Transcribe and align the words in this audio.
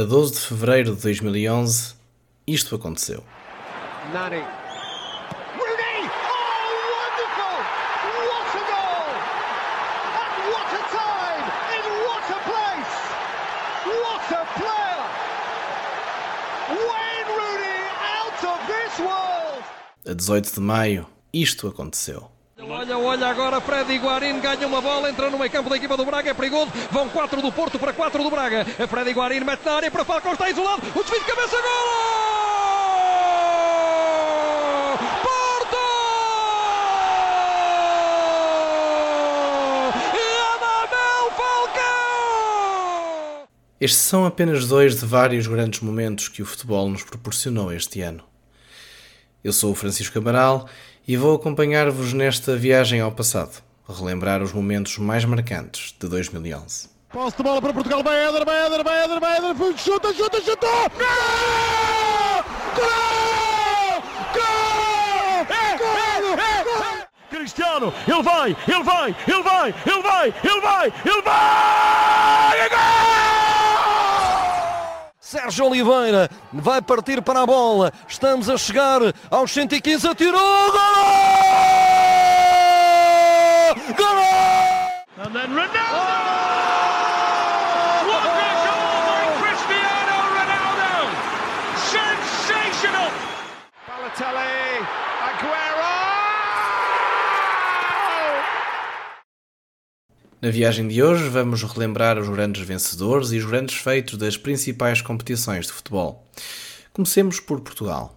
A 0.00 0.02
12 0.02 0.32
de 0.32 0.40
fevereiro 0.40 0.96
de 0.96 1.02
2011, 1.02 1.94
isto 2.46 2.74
aconteceu. 2.74 3.22
Nani. 4.14 4.42
Oh! 19.02 20.10
A 20.10 20.14
18 20.14 20.54
de 20.54 20.60
maio, 20.60 21.06
isto 21.30 21.68
aconteceu. 21.68 22.30
Olha, 22.90 22.98
olha 22.98 23.28
agora, 23.28 23.60
Fred 23.60 23.98
Guarin 23.98 24.40
ganha 24.40 24.66
uma 24.66 24.80
bola, 24.80 25.08
entra 25.08 25.30
no 25.30 25.38
meio 25.38 25.48
campo 25.48 25.70
da 25.70 25.76
equipa 25.76 25.96
do 25.96 26.04
Braga, 26.04 26.30
é 26.30 26.34
perigoso. 26.34 26.72
Vão 26.90 27.08
4 27.08 27.40
do 27.40 27.52
Porto 27.52 27.78
para 27.78 27.92
4 27.92 28.20
do 28.20 28.28
Braga. 28.28 28.64
Fred 28.64 29.12
Guarin 29.12 29.44
mete 29.44 29.64
na 29.64 29.74
área 29.74 29.90
para 29.92 30.04
Falcão, 30.04 30.32
está 30.32 30.50
isolado. 30.50 30.82
O 30.88 31.00
desvio 31.00 31.20
de 31.20 31.26
cabeça, 31.26 31.56
gol! 31.56 32.20
Estes 43.80 44.00
são 44.00 44.26
apenas 44.26 44.66
dois 44.66 44.98
de 44.98 45.06
vários 45.06 45.46
grandes 45.46 45.80
momentos 45.80 46.28
que 46.28 46.42
o 46.42 46.44
futebol 46.44 46.90
nos 46.90 47.04
proporcionou 47.04 47.72
este 47.72 48.00
ano. 48.02 48.24
Eu 49.42 49.52
sou 49.52 49.70
o 49.72 49.74
Francisco 49.74 50.18
Amaral 50.18 50.68
e 51.10 51.16
vou 51.16 51.34
acompanhar-vos 51.34 52.12
nesta 52.12 52.56
viagem 52.56 53.00
ao 53.00 53.10
passado, 53.10 53.60
relembrar 53.88 54.44
os 54.44 54.52
momentos 54.52 54.96
mais 54.96 55.24
marcantes 55.24 55.92
de 55.98 56.06
2011. 56.06 56.88
Posse 57.12 57.36
de 57.36 57.42
bola 57.42 57.60
para 57.60 57.72
Portugal, 57.72 58.00
vai 58.00 58.28
Éder, 58.28 58.44
vai 58.44 58.66
Éder, 58.66 58.84
vai 58.84 59.04
Éder, 59.04 59.18
vai 59.18 59.36
Éder, 59.38 59.76
chuta, 59.76 60.14
chuta, 60.14 60.40
chuta! 60.40 60.68
Gol! 60.68 62.44
Gol! 62.76 64.02
Gol! 64.34 65.46
Gol! 65.78 67.06
Cristiano, 67.28 67.92
ele 68.06 68.22
vai, 68.22 68.56
ele 68.68 68.82
vai, 68.84 69.16
ele 69.26 69.42
vai, 69.42 69.74
ele 69.84 70.02
vai, 70.02 70.28
ele 70.44 70.60
vai, 70.60 70.92
ele 71.04 71.22
vai! 71.22 72.69
Gol! 75.30 75.40
Sérgio 75.40 75.66
Oliveira 75.66 76.28
vai 76.52 76.82
partir 76.82 77.22
para 77.22 77.42
a 77.42 77.46
bola. 77.46 77.92
Estamos 78.08 78.48
a 78.48 78.56
chegar 78.58 79.00
aos 79.30 79.52
115. 79.52 80.08
Atirou! 80.08 80.72
Gol! 83.96 84.20
Na 100.40 100.48
viagem 100.48 100.88
de 100.88 101.02
hoje 101.02 101.28
vamos 101.28 101.62
relembrar 101.62 102.18
os 102.18 102.26
grandes 102.26 102.66
vencedores 102.66 103.30
e 103.30 103.36
os 103.36 103.44
grandes 103.44 103.76
feitos 103.76 104.16
das 104.16 104.38
principais 104.38 105.02
competições 105.02 105.66
de 105.66 105.72
futebol. 105.72 106.26
Comecemos 106.94 107.38
por 107.38 107.60
Portugal. 107.60 108.16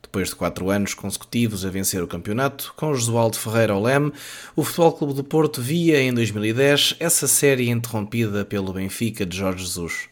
Depois 0.00 0.30
de 0.30 0.36
quatro 0.36 0.70
anos 0.70 0.94
consecutivos 0.94 1.62
a 1.62 1.68
vencer 1.68 2.02
o 2.02 2.08
campeonato, 2.08 2.72
com 2.78 2.94
Josualdo 2.94 3.38
Ferreira 3.38 3.74
ao 3.74 3.82
leme, 3.82 4.10
o 4.56 4.64
Futebol 4.64 4.92
Clube 4.92 5.12
do 5.12 5.22
Porto 5.22 5.60
via 5.60 6.00
em 6.00 6.14
2010 6.14 6.96
essa 6.98 7.28
série 7.28 7.68
interrompida 7.68 8.42
pelo 8.42 8.72
Benfica 8.72 9.26
de 9.26 9.36
Jorge 9.36 9.62
Jesus. 9.62 10.08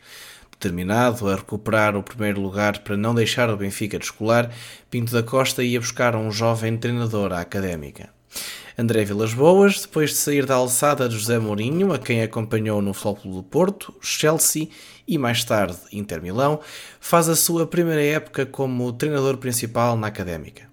Determinado 0.50 1.30
a 1.30 1.36
recuperar 1.36 1.96
o 1.96 2.02
primeiro 2.02 2.42
lugar 2.42 2.80
para 2.80 2.94
não 2.94 3.14
deixar 3.14 3.48
o 3.48 3.56
Benfica 3.56 3.98
descolar, 3.98 4.50
Pinto 4.90 5.12
da 5.12 5.22
Costa 5.22 5.64
ia 5.64 5.80
buscar 5.80 6.14
um 6.14 6.30
jovem 6.30 6.76
treinador 6.76 7.32
à 7.32 7.40
académica. 7.40 8.10
André 8.80 9.04
Vilas 9.04 9.34
Boas, 9.34 9.80
depois 9.80 10.10
de 10.10 10.16
sair 10.16 10.46
da 10.46 10.54
alçada 10.54 11.08
de 11.08 11.16
José 11.16 11.36
Mourinho, 11.36 11.92
a 11.92 11.98
quem 11.98 12.22
acompanhou 12.22 12.80
no 12.80 12.94
Futebol 12.94 13.34
do 13.34 13.42
Porto, 13.42 13.92
Chelsea 14.00 14.68
e 15.06 15.18
mais 15.18 15.42
tarde 15.42 15.76
Inter 15.92 16.22
Milão, 16.22 16.60
faz 17.00 17.28
a 17.28 17.34
sua 17.34 17.66
primeira 17.66 18.04
época 18.04 18.46
como 18.46 18.92
treinador 18.92 19.36
principal 19.38 19.96
na 19.96 20.06
Académica. 20.06 20.70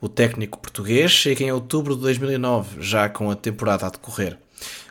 O 0.00 0.08
técnico 0.08 0.58
português 0.58 1.12
chega 1.12 1.44
em 1.44 1.52
outubro 1.52 1.94
de 1.94 2.02
2009, 2.02 2.82
já 2.82 3.08
com 3.08 3.30
a 3.30 3.36
temporada 3.36 3.86
a 3.86 3.90
decorrer. 3.90 4.36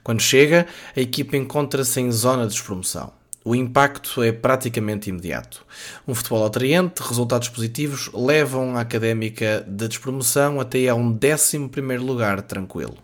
Quando 0.01 0.21
chega, 0.21 0.67
a 0.95 1.01
equipa 1.01 1.35
encontra-se 1.35 1.99
em 1.99 2.09
zona 2.13 2.43
de 2.43 2.53
despromoção 2.53 3.16
o 3.47 3.55
impacto 3.55 4.21
é 4.21 4.29
praticamente 4.33 5.09
imediato. 5.09 5.65
Um 6.05 6.13
futebol 6.13 6.45
atraente, 6.45 7.01
resultados 7.01 7.47
positivos, 7.47 8.11
levam 8.13 8.75
a 8.75 8.81
académica 8.81 9.63
da 9.65 9.87
despromoção 9.87 10.59
até 10.59 10.89
a 10.89 10.95
um 10.95 11.17
11 11.17 11.57
lugar 11.97 12.41
tranquilo. 12.41 12.97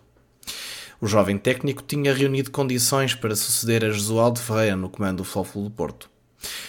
O 1.00 1.06
jovem 1.06 1.38
técnico 1.38 1.82
tinha 1.82 2.12
reunido 2.12 2.50
condições 2.50 3.14
para 3.14 3.34
suceder 3.34 3.86
a 3.86 3.90
Jesualdo 3.90 4.38
Ferreira 4.38 4.76
no 4.76 4.90
comando 4.90 5.18
do 5.18 5.24
Futebol 5.24 5.64
do 5.64 5.70
Porto. 5.70 6.10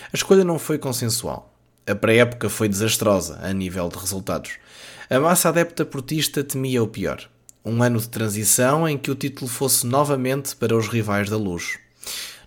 A 0.06 0.16
escolha 0.16 0.46
não 0.46 0.58
foi 0.58 0.78
consensual. 0.78 1.54
A 1.86 1.94
pré-época 1.94 2.48
foi 2.48 2.70
desastrosa 2.70 3.42
a 3.44 3.52
nível 3.52 3.90
de 3.90 3.98
resultados. 3.98 4.52
A 5.10 5.20
massa 5.20 5.50
adepta 5.50 5.84
portista 5.84 6.46
temia 6.46 6.82
o 6.82 6.88
pior. 6.88 7.30
Um 7.66 7.84
ano 7.84 8.00
de 8.00 8.08
transição 8.08 8.88
em 8.88 8.98
que 8.98 9.12
o 9.12 9.16
título 9.16 9.50
fosse 9.50 9.86
novamente 9.86 10.56
para 10.56 10.78
os 10.78 10.88
rivais 10.88 11.30
da 11.30 11.36
luz. 11.36 11.78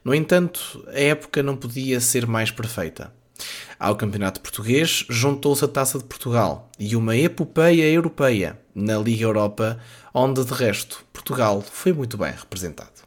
No 0.09 0.15
entanto, 0.15 0.83
a 0.89 0.99
época 0.99 1.43
não 1.43 1.55
podia 1.55 2.01
ser 2.01 2.27
mais 2.27 2.51
perfeita. 2.51 3.13
Ao 3.79 3.95
Campeonato 3.95 4.41
Português 4.41 5.05
juntou-se 5.07 5.63
a 5.63 5.69
Taça 5.69 5.99
de 5.99 6.05
Portugal 6.05 6.71
e 6.79 6.97
uma 6.97 7.15
epopeia 7.15 7.93
europeia 7.93 8.59
na 8.75 8.97
Liga 8.97 9.25
Europa, 9.25 9.79
onde 10.15 10.43
de 10.47 10.55
resto 10.55 11.05
Portugal 11.13 11.61
foi 11.61 11.93
muito 11.93 12.17
bem 12.17 12.33
representado. 12.33 13.03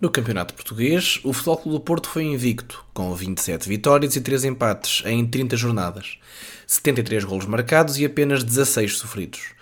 No 0.00 0.08
Campeonato 0.08 0.54
Português, 0.54 1.18
o 1.24 1.32
Futebol 1.32 1.56
Clube 1.56 1.78
do 1.78 1.84
Porto 1.84 2.08
foi 2.08 2.22
invicto, 2.22 2.84
com 2.94 3.12
27 3.12 3.68
vitórias 3.68 4.14
e 4.14 4.20
3 4.20 4.44
empates 4.44 5.02
em 5.04 5.26
30 5.26 5.56
jornadas, 5.56 6.16
73 6.64 7.24
golos 7.24 7.46
marcados 7.46 7.98
e 7.98 8.04
apenas 8.04 8.44
16 8.44 8.98
sofridos. 8.98 9.55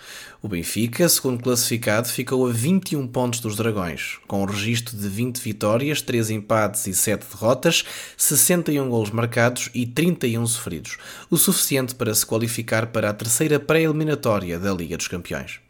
O 0.45 0.49
Benfica, 0.49 1.09
segundo 1.09 1.43
classificado, 1.43 2.07
ficou 2.07 2.47
a 2.47 2.53
21 2.53 3.07
pontos 3.07 3.41
dos 3.41 3.57
Dragões, 3.57 4.19
com 4.29 4.43
um 4.43 4.45
registro 4.45 4.95
de 4.95 5.09
20 5.09 5.39
vitórias, 5.39 6.03
3 6.03 6.29
empates 6.29 6.87
e 6.87 6.93
7 6.93 7.25
derrotas, 7.25 7.83
61 8.15 8.87
golos 8.91 9.11
marcados 9.11 9.71
e 9.73 9.87
31 9.87 10.47
sofridos, 10.47 10.99
o 11.31 11.39
suficiente 11.39 11.95
para 11.95 12.15
se 12.15 12.27
qualificar 12.27 12.89
para 12.89 13.09
a 13.09 13.15
terceira 13.15 13.59
pré-eliminatória 13.59 14.59
da 14.59 14.75
Liga 14.75 14.99
dos 14.99 15.09
Campeões. 15.09 15.61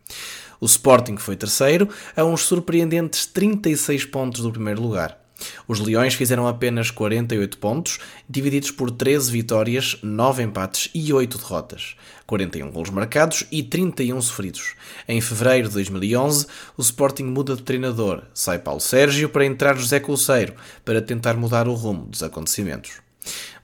O 0.61 0.67
Sporting 0.67 1.19
foi 1.19 1.37
terceiro, 1.37 1.89
a 2.17 2.25
uns 2.25 2.41
surpreendentes 2.41 3.27
36 3.27 4.07
pontos 4.07 4.43
do 4.43 4.51
primeiro 4.51 4.83
lugar. 4.83 5.24
Os 5.67 5.81
Leões 5.81 6.15
fizeram 6.15 6.47
apenas 6.47 6.91
48 6.91 7.59
pontos, 7.59 7.99
divididos 8.29 8.71
por 8.71 8.91
13 8.91 9.31
vitórias, 9.33 9.97
9 10.03 10.43
empates 10.43 10.91
e 10.95 11.13
8 11.13 11.39
derrotas, 11.39 11.97
41 12.27 12.71
golos 12.71 12.91
marcados 12.91 13.45
e 13.51 13.63
31 13.63 14.21
sofridos. 14.21 14.75
Em 15.09 15.21
fevereiro 15.21 15.69
de 15.69 15.75
2011, 15.75 16.47
o 16.77 16.83
Sporting 16.83 17.25
muda 17.25 17.57
de 17.57 17.63
treinador, 17.63 18.23
sai 18.33 18.59
Paulo 18.59 18.81
Sérgio 18.81 19.29
para 19.29 19.47
entrar 19.47 19.77
José 19.77 20.01
Colseiro, 20.01 20.55
para 20.85 21.03
tentar 21.03 21.35
mudar 21.35 21.69
o 21.69 21.75
rumo 21.75 22.07
dos 22.07 22.23
acontecimentos. 22.23 23.03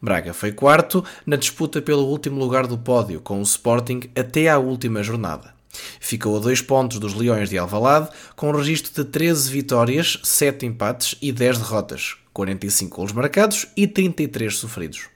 Braga 0.01 0.33
foi 0.33 0.53
quarto 0.53 1.05
na 1.27 1.37
disputa 1.37 1.83
pelo 1.83 2.07
último 2.07 2.39
lugar 2.39 2.67
do 2.67 2.79
pódio 2.79 3.21
com 3.21 3.39
o 3.39 3.43
Sporting 3.43 4.11
até 4.17 4.49
à 4.49 4.59
última 4.59 5.03
jornada. 5.03 5.60
Ficou 6.01 6.37
a 6.37 6.41
dois 6.41 6.61
pontos 6.61 6.99
dos 6.99 7.15
Leões 7.15 7.49
de 7.49 7.59
Alvalade, 7.59 8.09
com 8.35 8.51
um 8.51 8.57
registro 8.57 8.93
de 8.93 9.11
13 9.11 9.51
vitórias, 9.51 10.19
7 10.23 10.67
empates 10.67 11.17
e 11.23 11.33
10 11.33 11.59
derrotas, 11.59 12.17
45 12.33 12.97
golos 12.97 13.13
marcados 13.13 13.67
e 13.77 13.87
33 13.87 14.57
sofridos. 14.57 15.09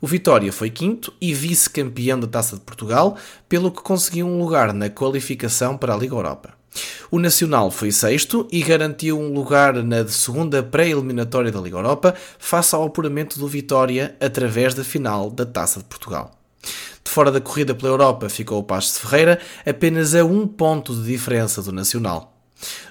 O 0.00 0.06
Vitória 0.06 0.52
foi 0.52 0.68
quinto 0.68 1.12
e 1.20 1.32
vice-campeão 1.32 2.20
da 2.20 2.26
Taça 2.26 2.56
de 2.56 2.62
Portugal, 2.62 3.16
pelo 3.48 3.70
que 3.70 3.82
conseguiu 3.82 4.26
um 4.26 4.38
lugar 4.38 4.72
na 4.74 4.90
qualificação 4.90 5.76
para 5.76 5.94
a 5.94 5.96
Liga 5.96 6.14
Europa. 6.14 6.54
O 7.10 7.18
Nacional 7.18 7.70
foi 7.70 7.90
sexto 7.90 8.46
e 8.52 8.62
garantiu 8.62 9.18
um 9.18 9.32
lugar 9.32 9.82
na 9.82 10.06
segunda 10.06 10.62
pré-eliminatória 10.62 11.50
da 11.50 11.60
Liga 11.60 11.78
Europa, 11.78 12.14
face 12.38 12.74
ao 12.74 12.84
apuramento 12.84 13.38
do 13.38 13.48
Vitória 13.48 14.14
através 14.20 14.74
da 14.74 14.84
final 14.84 15.30
da 15.30 15.46
Taça 15.46 15.78
de 15.78 15.86
Portugal. 15.86 16.38
Fora 17.16 17.32
da 17.32 17.40
corrida 17.40 17.74
pela 17.74 17.88
Europa 17.92 18.28
ficou 18.28 18.58
o 18.58 18.62
Pasto 18.62 18.92
de 18.92 19.08
Ferreira, 19.08 19.40
apenas 19.64 20.14
a 20.14 20.22
um 20.22 20.46
ponto 20.46 20.94
de 20.94 21.02
diferença 21.02 21.62
do 21.62 21.72
Nacional. 21.72 22.36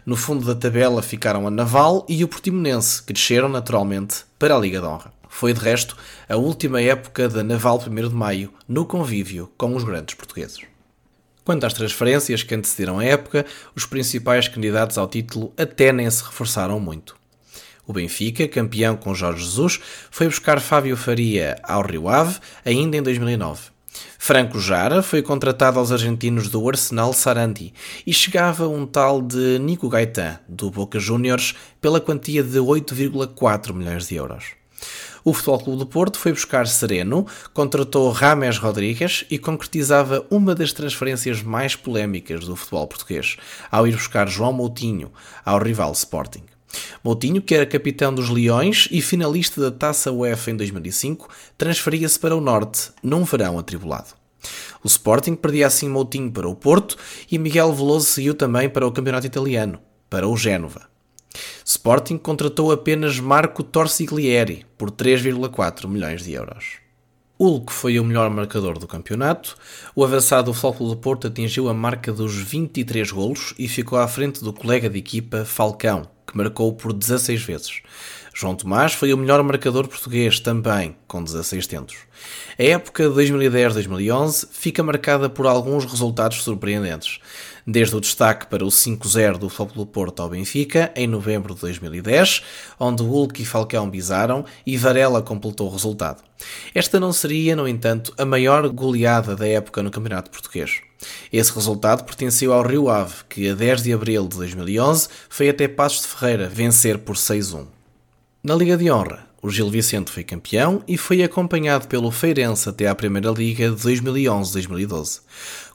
No 0.03 0.15
fundo 0.15 0.43
da 0.47 0.55
tabela 0.55 1.03
ficaram 1.03 1.45
a 1.45 1.51
Naval 1.51 2.03
e 2.09 2.23
o 2.23 2.27
Portimonense, 2.27 3.03
que 3.03 3.13
desceram 3.13 3.47
naturalmente 3.47 4.25
para 4.39 4.55
a 4.55 4.57
Liga 4.57 4.81
de 4.81 4.87
Honra. 4.87 5.13
Foi, 5.29 5.53
de 5.53 5.59
resto, 5.59 5.95
a 6.27 6.35
última 6.37 6.81
época 6.81 7.29
da 7.29 7.43
Naval 7.43 7.79
1 7.87 8.09
de 8.09 8.15
Maio, 8.15 8.51
no 8.67 8.83
convívio 8.83 9.51
com 9.55 9.75
os 9.75 9.83
grandes 9.83 10.15
portugueses. 10.15 10.61
Quanto 11.43 11.63
às 11.67 11.73
transferências 11.73 12.41
que 12.41 12.55
antecederam 12.55 12.97
a 12.97 13.05
época, 13.05 13.45
os 13.75 13.85
principais 13.85 14.47
candidatos 14.47 14.97
ao 14.97 15.07
título 15.07 15.53
até 15.55 15.91
nem 15.91 16.09
se 16.09 16.23
reforçaram 16.23 16.79
muito. 16.79 17.15
O 17.85 17.93
Benfica, 17.93 18.47
campeão 18.47 18.97
com 18.97 19.13
Jorge 19.13 19.43
Jesus, 19.43 19.79
foi 20.09 20.25
buscar 20.25 20.59
Fábio 20.59 20.97
Faria 20.97 21.59
ao 21.61 21.83
Rio 21.83 22.09
Ave 22.09 22.39
ainda 22.65 22.97
em 22.97 23.03
2009. 23.03 23.74
Franco 24.17 24.59
Jara 24.59 25.01
foi 25.01 25.21
contratado 25.21 25.79
aos 25.79 25.91
argentinos 25.91 26.49
do 26.49 26.67
Arsenal 26.67 27.13
Sarandi 27.13 27.73
e 28.05 28.13
chegava 28.13 28.67
um 28.67 28.85
tal 28.85 29.21
de 29.21 29.59
Nico 29.59 29.89
Gaetan, 29.89 30.39
do 30.47 30.71
Boca 30.71 30.99
Juniors, 30.99 31.55
pela 31.79 32.01
quantia 32.01 32.43
de 32.43 32.57
8,4 32.59 33.73
milhões 33.73 34.07
de 34.07 34.15
euros. 34.15 34.45
O 35.23 35.33
Futebol 35.33 35.59
Clube 35.59 35.79
do 35.79 35.87
Porto 35.87 36.19
foi 36.19 36.31
buscar 36.31 36.67
Sereno, 36.67 37.25
contratou 37.51 38.11
Rames 38.11 38.59
Rodrigues 38.59 39.25
e 39.29 39.39
concretizava 39.39 40.23
uma 40.29 40.53
das 40.53 40.71
transferências 40.71 41.41
mais 41.41 41.75
polémicas 41.75 42.45
do 42.45 42.55
futebol 42.55 42.85
português, 42.85 43.35
ao 43.71 43.87
ir 43.87 43.93
buscar 43.93 44.27
João 44.27 44.53
Moutinho 44.53 45.11
ao 45.43 45.57
rival 45.57 45.91
Sporting. 45.93 46.43
Moutinho, 47.03 47.41
que 47.41 47.55
era 47.55 47.65
capitão 47.65 48.13
dos 48.13 48.29
Leões 48.29 48.87
e 48.91 49.01
finalista 49.01 49.61
da 49.61 49.71
Taça 49.71 50.11
UEFA 50.11 50.51
em 50.51 50.57
2005, 50.57 51.29
transferia-se 51.57 52.19
para 52.19 52.35
o 52.35 52.41
Norte, 52.41 52.91
num 53.03 53.23
verão 53.23 53.59
atribulado. 53.59 54.13
O 54.83 54.87
Sporting 54.87 55.35
perdia 55.35 55.67
assim 55.67 55.89
Moutinho 55.89 56.31
para 56.31 56.47
o 56.47 56.55
Porto 56.55 56.97
e 57.31 57.37
Miguel 57.37 57.73
Veloso 57.73 58.05
seguiu 58.05 58.35
também 58.35 58.69
para 58.69 58.85
o 58.85 58.91
Campeonato 58.91 59.25
Italiano, 59.25 59.79
para 60.09 60.27
o 60.27 60.37
Génova. 60.37 60.87
Sporting 61.65 62.17
contratou 62.17 62.71
apenas 62.71 63.19
Marco 63.19 63.63
Torsiglieri 63.63 64.65
por 64.77 64.91
3,4 64.91 65.87
milhões 65.87 66.23
de 66.23 66.33
euros. 66.33 66.85
Hulk 67.37 67.73
foi 67.73 67.99
o 67.99 68.03
melhor 68.05 68.29
marcador 68.29 68.79
do 68.79 68.87
campeonato. 68.87 69.57
O 69.93 70.05
avançado 70.05 70.51
do 70.51 70.53
Futebol 70.53 70.89
do 70.89 70.95
Porto 70.95 71.27
atingiu 71.27 71.67
a 71.67 71.73
marca 71.73 72.13
dos 72.13 72.33
23 72.33 73.11
golos 73.11 73.53
e 73.59 73.67
ficou 73.67 73.99
à 73.99 74.07
frente 74.07 74.41
do 74.41 74.53
colega 74.53 74.89
de 74.89 74.99
equipa 74.99 75.43
Falcão, 75.43 76.07
marcou 76.35 76.73
por 76.73 76.93
16 76.93 77.41
vezes. 77.41 77.81
João 78.33 78.53
Tomás 78.53 78.91
foi 78.93 79.13
o 79.13 79.17
melhor 79.17 79.41
marcador 79.41 79.87
português 79.87 80.41
também, 80.41 80.95
com 81.07 81.23
16 81.23 81.65
tentos. 81.67 81.95
A 82.59 82.63
época 82.63 83.07
de 83.07 83.15
2010-2011 83.15 84.49
fica 84.51 84.83
marcada 84.83 85.29
por 85.29 85.47
alguns 85.47 85.85
resultados 85.85 86.43
surpreendentes, 86.43 87.19
desde 87.65 87.95
o 87.95 88.01
destaque 88.01 88.47
para 88.47 88.63
o 88.63 88.67
5-0 88.67 89.37
do 89.37 89.49
Futebol 89.49 89.85
Porto 89.85 90.21
ao 90.21 90.29
Benfica, 90.29 90.91
em 90.95 91.07
novembro 91.07 91.55
de 91.55 91.61
2010, 91.61 92.43
onde 92.79 93.01
Hulk 93.01 93.41
e 93.41 93.45
Falcão 93.45 93.89
bizaram 93.89 94.45
e 94.65 94.77
Varela 94.77 95.21
completou 95.21 95.67
o 95.67 95.71
resultado. 95.71 96.23
Esta 96.73 96.99
não 96.99 97.11
seria, 97.11 97.55
no 97.55 97.67
entanto, 97.67 98.13
a 98.17 98.25
maior 98.25 98.67
goleada 98.69 99.35
da 99.35 99.47
época 99.47 99.81
no 99.81 99.89
Campeonato 99.89 100.29
Português. 100.29 100.81
Esse 101.31 101.53
resultado 101.53 102.03
pertenceu 102.03 102.53
ao 102.53 102.65
Rio 102.65 102.89
Ave, 102.89 103.15
que 103.27 103.49
a 103.49 103.55
10 103.55 103.83
de 103.83 103.93
abril 103.93 104.27
de 104.27 104.37
2011 104.37 105.07
foi 105.29 105.49
até 105.49 105.67
Passos 105.67 106.01
de 106.01 106.07
Ferreira 106.07 106.47
vencer 106.47 106.99
por 106.99 107.15
6-1. 107.15 107.65
Na 108.43 108.53
Liga 108.53 108.77
de 108.77 108.91
Honra, 108.91 109.24
o 109.45 109.49
Gil 109.51 109.69
Vicente 109.69 110.09
foi 110.09 110.23
campeão 110.23 110.81
e 110.87 110.97
foi 110.97 111.21
acompanhado 111.21 111.87
pelo 111.87 112.09
Feirense 112.09 112.67
até 112.67 112.87
à 112.87 112.95
Primeira 112.95 113.29
Liga 113.29 113.69
de 113.69 113.75
2011-2012. 113.75 115.21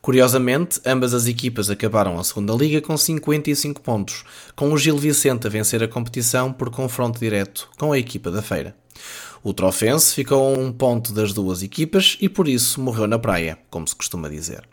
Curiosamente, 0.03 0.81
ambas 0.85 1.15
as 1.15 1.29
equipas 1.29 1.71
acabaram 1.71 2.19
a 2.19 2.25
Segunda 2.25 2.53
Liga 2.53 2.81
com 2.81 2.97
55 2.97 3.81
pontos, 3.81 4.25
com 4.57 4.73
o 4.73 4.77
Gil 4.77 4.99
Vicente 4.99 5.47
a 5.47 5.51
vencer 5.51 5.85
a 5.85 5.89
competição 5.89 6.53
por 6.53 6.69
confronto 6.69 7.21
direto 7.21 7.71
com 7.79 7.93
a 7.93 7.99
equipa 7.99 8.29
da 8.29 8.43
Feira. 8.43 8.75
O 9.41 9.55
Trofense 9.55 10.17
ficou 10.17 10.53
a 10.53 10.59
um 10.59 10.73
ponto 10.73 11.13
das 11.13 11.33
duas 11.33 11.63
equipas 11.63 12.19
e 12.21 12.29
por 12.29 12.49
isso 12.49 12.81
morreu 12.81 13.07
na 13.07 13.21
praia, 13.21 13.57
como 13.71 13.87
se 13.87 13.95
costuma 13.95 14.29
dizer. 14.29 14.65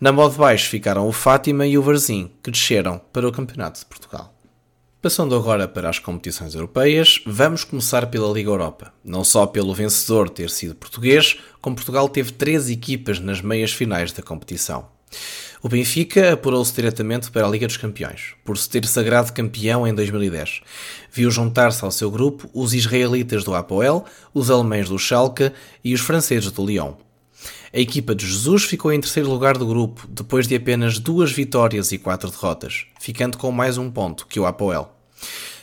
Na 0.00 0.12
modo 0.12 0.36
baixo 0.36 0.70
ficaram 0.70 1.08
o 1.08 1.12
Fátima 1.12 1.66
e 1.66 1.76
o 1.76 1.82
Varzim, 1.82 2.30
que 2.40 2.52
desceram 2.52 3.00
para 3.12 3.26
o 3.26 3.32
Campeonato 3.32 3.80
de 3.80 3.86
Portugal. 3.86 4.37
Passando 5.00 5.36
agora 5.36 5.68
para 5.68 5.88
as 5.88 6.00
competições 6.00 6.56
europeias, 6.56 7.20
vamos 7.24 7.62
começar 7.62 8.08
pela 8.08 8.32
Liga 8.32 8.50
Europa. 8.50 8.92
Não 9.04 9.22
só 9.22 9.46
pelo 9.46 9.72
vencedor 9.72 10.28
ter 10.28 10.50
sido 10.50 10.74
português, 10.74 11.38
como 11.60 11.76
Portugal 11.76 12.08
teve 12.08 12.32
três 12.32 12.68
equipas 12.68 13.20
nas 13.20 13.40
meias 13.40 13.72
finais 13.72 14.10
da 14.10 14.24
competição. 14.24 14.88
O 15.62 15.68
Benfica 15.68 16.32
apurou-se 16.32 16.74
diretamente 16.74 17.30
para 17.30 17.46
a 17.46 17.48
Liga 17.48 17.68
dos 17.68 17.76
Campeões, 17.76 18.34
por 18.44 18.58
se 18.58 18.68
ter 18.68 18.84
sagrado 18.86 19.32
campeão 19.32 19.86
em 19.86 19.94
2010. 19.94 20.62
Viu 21.12 21.30
juntar-se 21.30 21.84
ao 21.84 21.92
seu 21.92 22.10
grupo 22.10 22.50
os 22.52 22.74
israelitas 22.74 23.44
do 23.44 23.54
Apoel, 23.54 24.04
os 24.34 24.50
alemães 24.50 24.88
do 24.88 24.98
Schalke 24.98 25.52
e 25.84 25.94
os 25.94 26.00
franceses 26.00 26.50
do 26.50 26.66
Lyon. 26.66 26.94
A 27.72 27.78
equipa 27.78 28.14
de 28.14 28.26
Jesus 28.26 28.64
ficou 28.64 28.92
em 28.92 29.00
terceiro 29.00 29.28
lugar 29.28 29.58
do 29.58 29.66
grupo, 29.66 30.06
depois 30.08 30.46
de 30.46 30.54
apenas 30.54 30.98
duas 30.98 31.30
vitórias 31.30 31.92
e 31.92 31.98
quatro 31.98 32.30
derrotas, 32.30 32.86
ficando 32.98 33.36
com 33.36 33.52
mais 33.52 33.76
um 33.76 33.90
ponto 33.90 34.26
que 34.26 34.40
o 34.40 34.46
Apoel. 34.46 34.94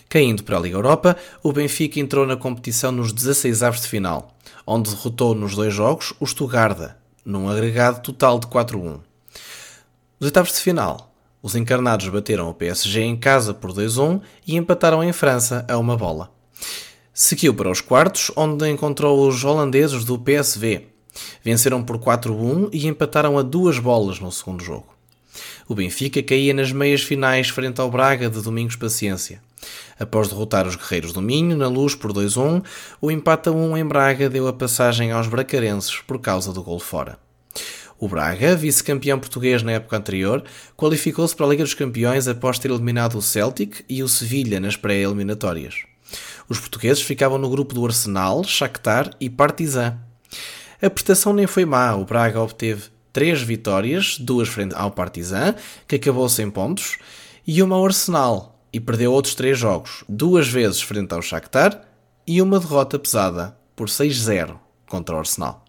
Caindo 0.08 0.44
para 0.44 0.58
a 0.58 0.60
Liga 0.60 0.78
Europa, 0.78 1.18
o 1.42 1.52
Benfica 1.52 2.00
entrou 2.00 2.26
na 2.26 2.38
competição 2.38 2.92
nos 2.92 3.12
16 3.12 3.64
avos 3.64 3.82
de 3.82 3.88
final, 3.88 4.38
onde 4.66 4.92
derrotou 4.92 5.34
nos 5.34 5.56
dois 5.56 5.74
jogos 5.74 6.14
o 6.20 6.26
Stuttgart, 6.26 6.96
num 7.26 7.50
agregado 7.50 8.02
total 8.02 8.40
de 8.40 8.48
4-1. 8.48 9.00
Nos 10.20 10.28
oitavos 10.28 10.54
de 10.54 10.60
final, 10.60 11.14
os 11.42 11.56
encarnados 11.56 12.08
bateram 12.08 12.50
o 12.50 12.54
PSG 12.54 13.02
em 13.02 13.16
casa 13.16 13.54
por 13.54 13.72
2-1 13.74 14.22
e 14.48 14.56
empataram 14.56 15.04
em 15.04 15.12
França 15.12 15.66
a 15.68 15.78
uma 15.78 15.98
bola. 15.98 16.32
Seguiu 17.14 17.54
para 17.54 17.72
os 17.72 17.82
quartos, 17.82 18.32
onde 18.36 18.70
encontrou 18.70 19.28
os 19.28 19.44
holandeses 19.44 20.04
do 20.04 20.18
PSV, 20.18 20.88
Venceram 21.44 21.84
por 21.84 21.98
4-1 21.98 22.70
e 22.72 22.88
empataram 22.88 23.38
a 23.38 23.42
duas 23.42 23.80
bolas 23.80 24.20
no 24.20 24.32
segundo 24.32 24.64
jogo. 24.64 24.96
O 25.68 25.76
Benfica 25.76 26.22
caía 26.24 26.54
nas 26.54 26.72
meias 26.72 27.02
finais 27.02 27.50
frente 27.50 27.82
ao 27.82 27.92
Braga 27.92 28.30
de 28.30 28.42
Domingos 28.42 28.76
Paciência. 28.76 29.42
Após 30.00 30.28
derrotar 30.28 30.68
os 30.68 30.76
Guerreiros 30.76 31.12
do 31.12 31.22
Minho 31.22 31.58
na 31.58 31.68
luz 31.68 31.96
por 31.96 32.14
2-1, 32.14 32.64
o 33.02 33.10
empate 33.10 33.50
a 33.50 33.52
1 33.52 33.78
em 33.78 33.86
Braga 33.86 34.30
deu 34.30 34.48
a 34.48 34.54
passagem 34.54 35.12
aos 35.12 35.28
bracarenses 35.28 36.00
por 36.02 36.20
causa 36.20 36.54
do 36.54 36.64
gol 36.64 36.80
fora. 36.80 37.18
O 37.98 38.10
Braga, 38.10 38.56
vice-campeão 38.56 39.18
português 39.18 39.64
na 39.64 39.72
época 39.72 39.96
anterior, 39.98 40.44
qualificou-se 40.76 41.36
para 41.36 41.46
a 41.46 41.50
Liga 41.50 41.64
dos 41.64 41.74
Campeões 41.74 42.28
após 42.28 42.60
ter 42.60 42.70
eliminado 42.70 43.18
o 43.18 43.22
Celtic 43.22 43.86
e 43.88 44.04
o 44.04 44.08
Sevilha 44.10 44.60
nas 44.60 44.76
pré-eliminatórias. 44.76 45.84
Os 46.48 46.60
portugueses 46.60 47.02
ficavam 47.02 47.38
no 47.38 47.50
grupo 47.50 47.74
do 47.74 47.86
Arsenal, 47.86 48.44
Shakhtar 48.44 49.12
e 49.20 49.30
Partizan. 49.30 49.98
A 50.82 50.90
prestação 50.90 51.34
nem 51.34 51.48
foi 51.48 51.66
má, 51.66 51.96
o 51.96 52.06
Braga 52.06 52.42
obteve 52.42 52.84
três 53.14 53.42
vitórias, 53.42 54.18
duas 54.20 54.50
frente 54.50 54.76
ao 54.76 54.92
Partizan, 54.92 55.56
que 55.88 55.96
acabou 55.96 56.28
sem 56.28 56.50
pontos, 56.50 56.98
e 57.48 57.64
uma 57.64 57.78
ao 57.78 57.86
Arsenal, 57.86 58.60
e 58.74 58.80
perdeu 58.80 59.14
outros 59.14 59.36
três 59.36 59.58
jogos, 59.58 60.04
duas 60.10 60.50
vezes 60.50 60.82
frente 60.82 61.14
ao 61.14 61.22
Shakhtar 61.22 61.82
e 62.28 62.42
uma 62.42 62.60
derrota 62.60 63.00
pesada 63.00 63.56
por 63.74 63.88
6-0 63.88 64.58
contra 64.86 65.16
o 65.16 65.20
Arsenal. 65.20 65.64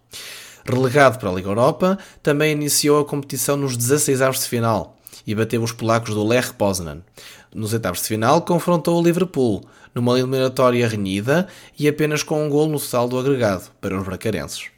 Relegado 0.65 1.17
para 1.17 1.29
a 1.29 1.33
Liga 1.33 1.47
Europa, 1.47 1.97
também 2.21 2.51
iniciou 2.51 2.99
a 2.99 3.05
competição 3.05 3.55
nos 3.55 3.77
16 3.77 4.21
avos 4.21 4.41
de 4.41 4.49
final 4.49 4.97
e 5.25 5.33
bateu 5.33 5.63
os 5.63 5.71
polacos 5.71 6.13
do 6.13 6.27
Lech 6.27 6.53
Poznan. 6.53 7.01
Nos 7.55 7.71
oitavos 7.71 8.01
de 8.01 8.07
final, 8.07 8.41
confrontou 8.41 8.99
o 8.99 9.03
Liverpool, 9.03 9.63
numa 9.95 10.19
eliminatória 10.19 10.85
renhida 10.85 11.47
e 11.79 11.87
apenas 11.87 12.23
com 12.23 12.45
um 12.45 12.49
gol 12.49 12.67
no 12.67 12.77
saldo 12.77 13.17
agregado 13.17 13.71
para 13.79 13.97
os 13.97 14.03
bracarenses. 14.03 14.76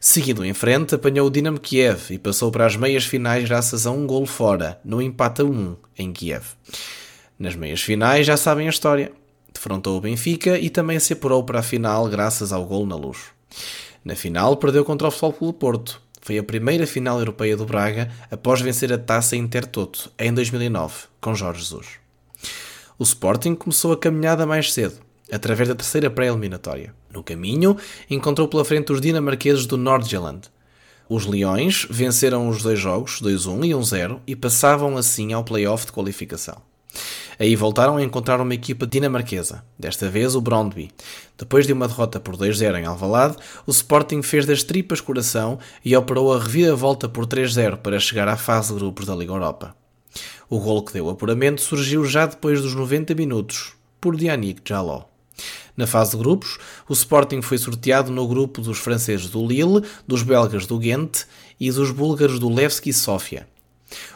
Seguindo 0.00 0.44
em 0.44 0.54
frente, 0.54 0.94
apanhou 0.94 1.26
o 1.26 1.30
Dinamo 1.30 1.58
Kiev 1.58 2.12
e 2.12 2.18
passou 2.18 2.52
para 2.52 2.64
as 2.64 2.76
meias 2.76 3.04
finais 3.04 3.48
graças 3.48 3.86
a 3.86 3.90
um 3.90 4.06
gol 4.06 4.26
fora, 4.26 4.80
no 4.84 5.02
empate 5.02 5.42
a 5.42 5.44
1 5.44 5.76
em 5.98 6.12
Kiev. 6.12 6.44
Nas 7.38 7.56
meias 7.56 7.82
finais 7.82 8.26
já 8.26 8.36
sabem 8.36 8.66
a 8.66 8.70
história. 8.70 9.10
Defrontou 9.52 9.98
o 9.98 10.00
Benfica 10.00 10.56
e 10.56 10.70
também 10.70 11.00
se 11.00 11.14
apurou 11.14 11.42
para 11.42 11.58
a 11.58 11.62
final 11.62 12.08
graças 12.08 12.52
ao 12.52 12.64
gol 12.64 12.86
na 12.86 12.94
luz. 12.94 13.18
Na 14.04 14.14
final 14.14 14.56
perdeu 14.56 14.84
contra 14.84 15.08
o 15.08 15.10
Futebol 15.10 15.32
Clube 15.32 15.58
Porto. 15.58 16.00
Foi 16.22 16.38
a 16.38 16.44
primeira 16.44 16.86
final 16.86 17.18
europeia 17.18 17.56
do 17.56 17.64
Braga 17.64 18.10
após 18.30 18.60
vencer 18.60 18.92
a 18.92 18.98
taça 18.98 19.34
Intertoto 19.34 20.12
em 20.18 20.32
2009, 20.32 21.06
com 21.20 21.34
Jorge 21.34 21.60
Jesus. 21.60 21.86
O 22.98 23.02
Sporting 23.02 23.54
começou 23.54 23.92
a 23.92 23.98
caminhada 23.98 24.46
mais 24.46 24.72
cedo 24.72 25.00
através 25.30 25.68
da 25.68 25.74
terceira 25.74 26.08
pré-eliminatória. 26.08 26.94
No 27.12 27.22
caminho, 27.22 27.76
encontrou 28.10 28.48
pela 28.48 28.64
frente 28.64 28.92
os 28.92 29.00
dinamarqueses 29.00 29.66
do 29.66 29.76
Nordjylland. 29.76 30.48
Os 31.08 31.24
Leões 31.24 31.86
venceram 31.88 32.48
os 32.48 32.62
dois 32.62 32.78
jogos, 32.78 33.20
2-1 33.22 33.64
e 33.64 33.70
1-0, 33.70 34.20
e 34.26 34.36
passavam 34.36 34.96
assim 34.96 35.32
ao 35.32 35.42
play-off 35.42 35.86
de 35.86 35.92
qualificação. 35.92 36.60
Aí 37.38 37.54
voltaram 37.54 37.96
a 37.96 38.02
encontrar 38.02 38.40
uma 38.40 38.52
equipa 38.52 38.86
dinamarquesa, 38.86 39.64
desta 39.78 40.10
vez 40.10 40.34
o 40.34 40.40
Brondby. 40.40 40.90
Depois 41.38 41.66
de 41.66 41.72
uma 41.72 41.86
derrota 41.86 42.18
por 42.18 42.36
2-0 42.36 42.80
em 42.80 42.84
Alvalade, 42.84 43.36
o 43.64 43.70
Sporting 43.70 44.22
fez 44.22 44.44
das 44.44 44.64
tripas 44.64 45.00
coração 45.00 45.58
e 45.84 45.96
operou 45.96 46.34
a 46.34 46.38
reviravolta 46.38 47.08
por 47.08 47.26
3-0 47.26 47.76
para 47.76 48.00
chegar 48.00 48.26
à 48.26 48.36
fase 48.36 48.72
de 48.72 48.80
grupos 48.80 49.06
da 49.06 49.14
Liga 49.14 49.32
Europa. 49.32 49.74
O 50.50 50.58
golo 50.58 50.82
que 50.82 50.92
deu 50.92 51.08
apuramento 51.08 51.60
surgiu 51.60 52.04
já 52.04 52.26
depois 52.26 52.60
dos 52.60 52.74
90 52.74 53.14
minutos, 53.14 53.74
por 54.00 54.20
Yannick 54.20 54.62
Jaló. 54.64 55.04
Na 55.76 55.86
fase 55.86 56.12
de 56.12 56.16
grupos, 56.16 56.58
o 56.88 56.92
Sporting 56.92 57.40
foi 57.40 57.58
sorteado 57.58 58.10
no 58.10 58.26
grupo 58.26 58.60
dos 58.60 58.78
franceses 58.78 59.28
do 59.28 59.46
Lille, 59.46 59.82
dos 60.06 60.22
belgas 60.22 60.66
do 60.66 60.78
Ghent 60.78 61.24
e 61.58 61.70
dos 61.70 61.90
búlgaros 61.90 62.38
do 62.38 62.52
Levski 62.52 62.92
Sofia. 62.92 63.46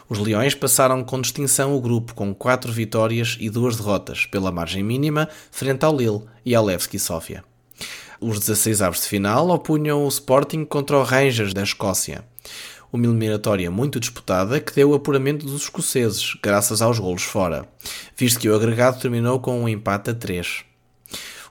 Os 0.07 0.19
Leões 0.19 0.53
passaram 0.53 1.03
com 1.03 1.21
distinção 1.21 1.75
o 1.75 1.81
grupo, 1.81 2.13
com 2.13 2.33
4 2.33 2.71
vitórias 2.71 3.37
e 3.39 3.49
2 3.49 3.77
derrotas, 3.77 4.25
pela 4.25 4.51
margem 4.51 4.83
mínima, 4.83 5.27
frente 5.51 5.83
ao 5.83 5.95
Lille 5.95 6.21
e 6.45 6.53
ao 6.53 6.65
Levski 6.65 6.99
Sofia. 6.99 7.43
Os 8.19 8.39
16 8.39 8.81
aves 8.81 9.01
de 9.01 9.07
final 9.07 9.49
opunham 9.49 10.05
o 10.05 10.07
Sporting 10.07 10.65
contra 10.65 10.97
o 10.97 11.03
Rangers 11.03 11.53
da 11.53 11.63
Escócia. 11.63 12.23
Uma 12.91 13.05
eliminatória 13.05 13.71
muito 13.71 13.99
disputada 13.99 14.59
que 14.59 14.75
deu 14.75 14.91
o 14.91 14.93
apuramento 14.93 15.45
dos 15.45 15.63
escoceses, 15.63 16.35
graças 16.41 16.81
aos 16.81 16.99
golos 16.99 17.23
fora, 17.23 17.67
visto 18.15 18.39
que 18.39 18.47
o 18.47 18.55
agregado 18.55 18.99
terminou 18.99 19.39
com 19.39 19.59
um 19.59 19.67
empate 19.67 20.11
a 20.11 20.13
3. 20.13 20.63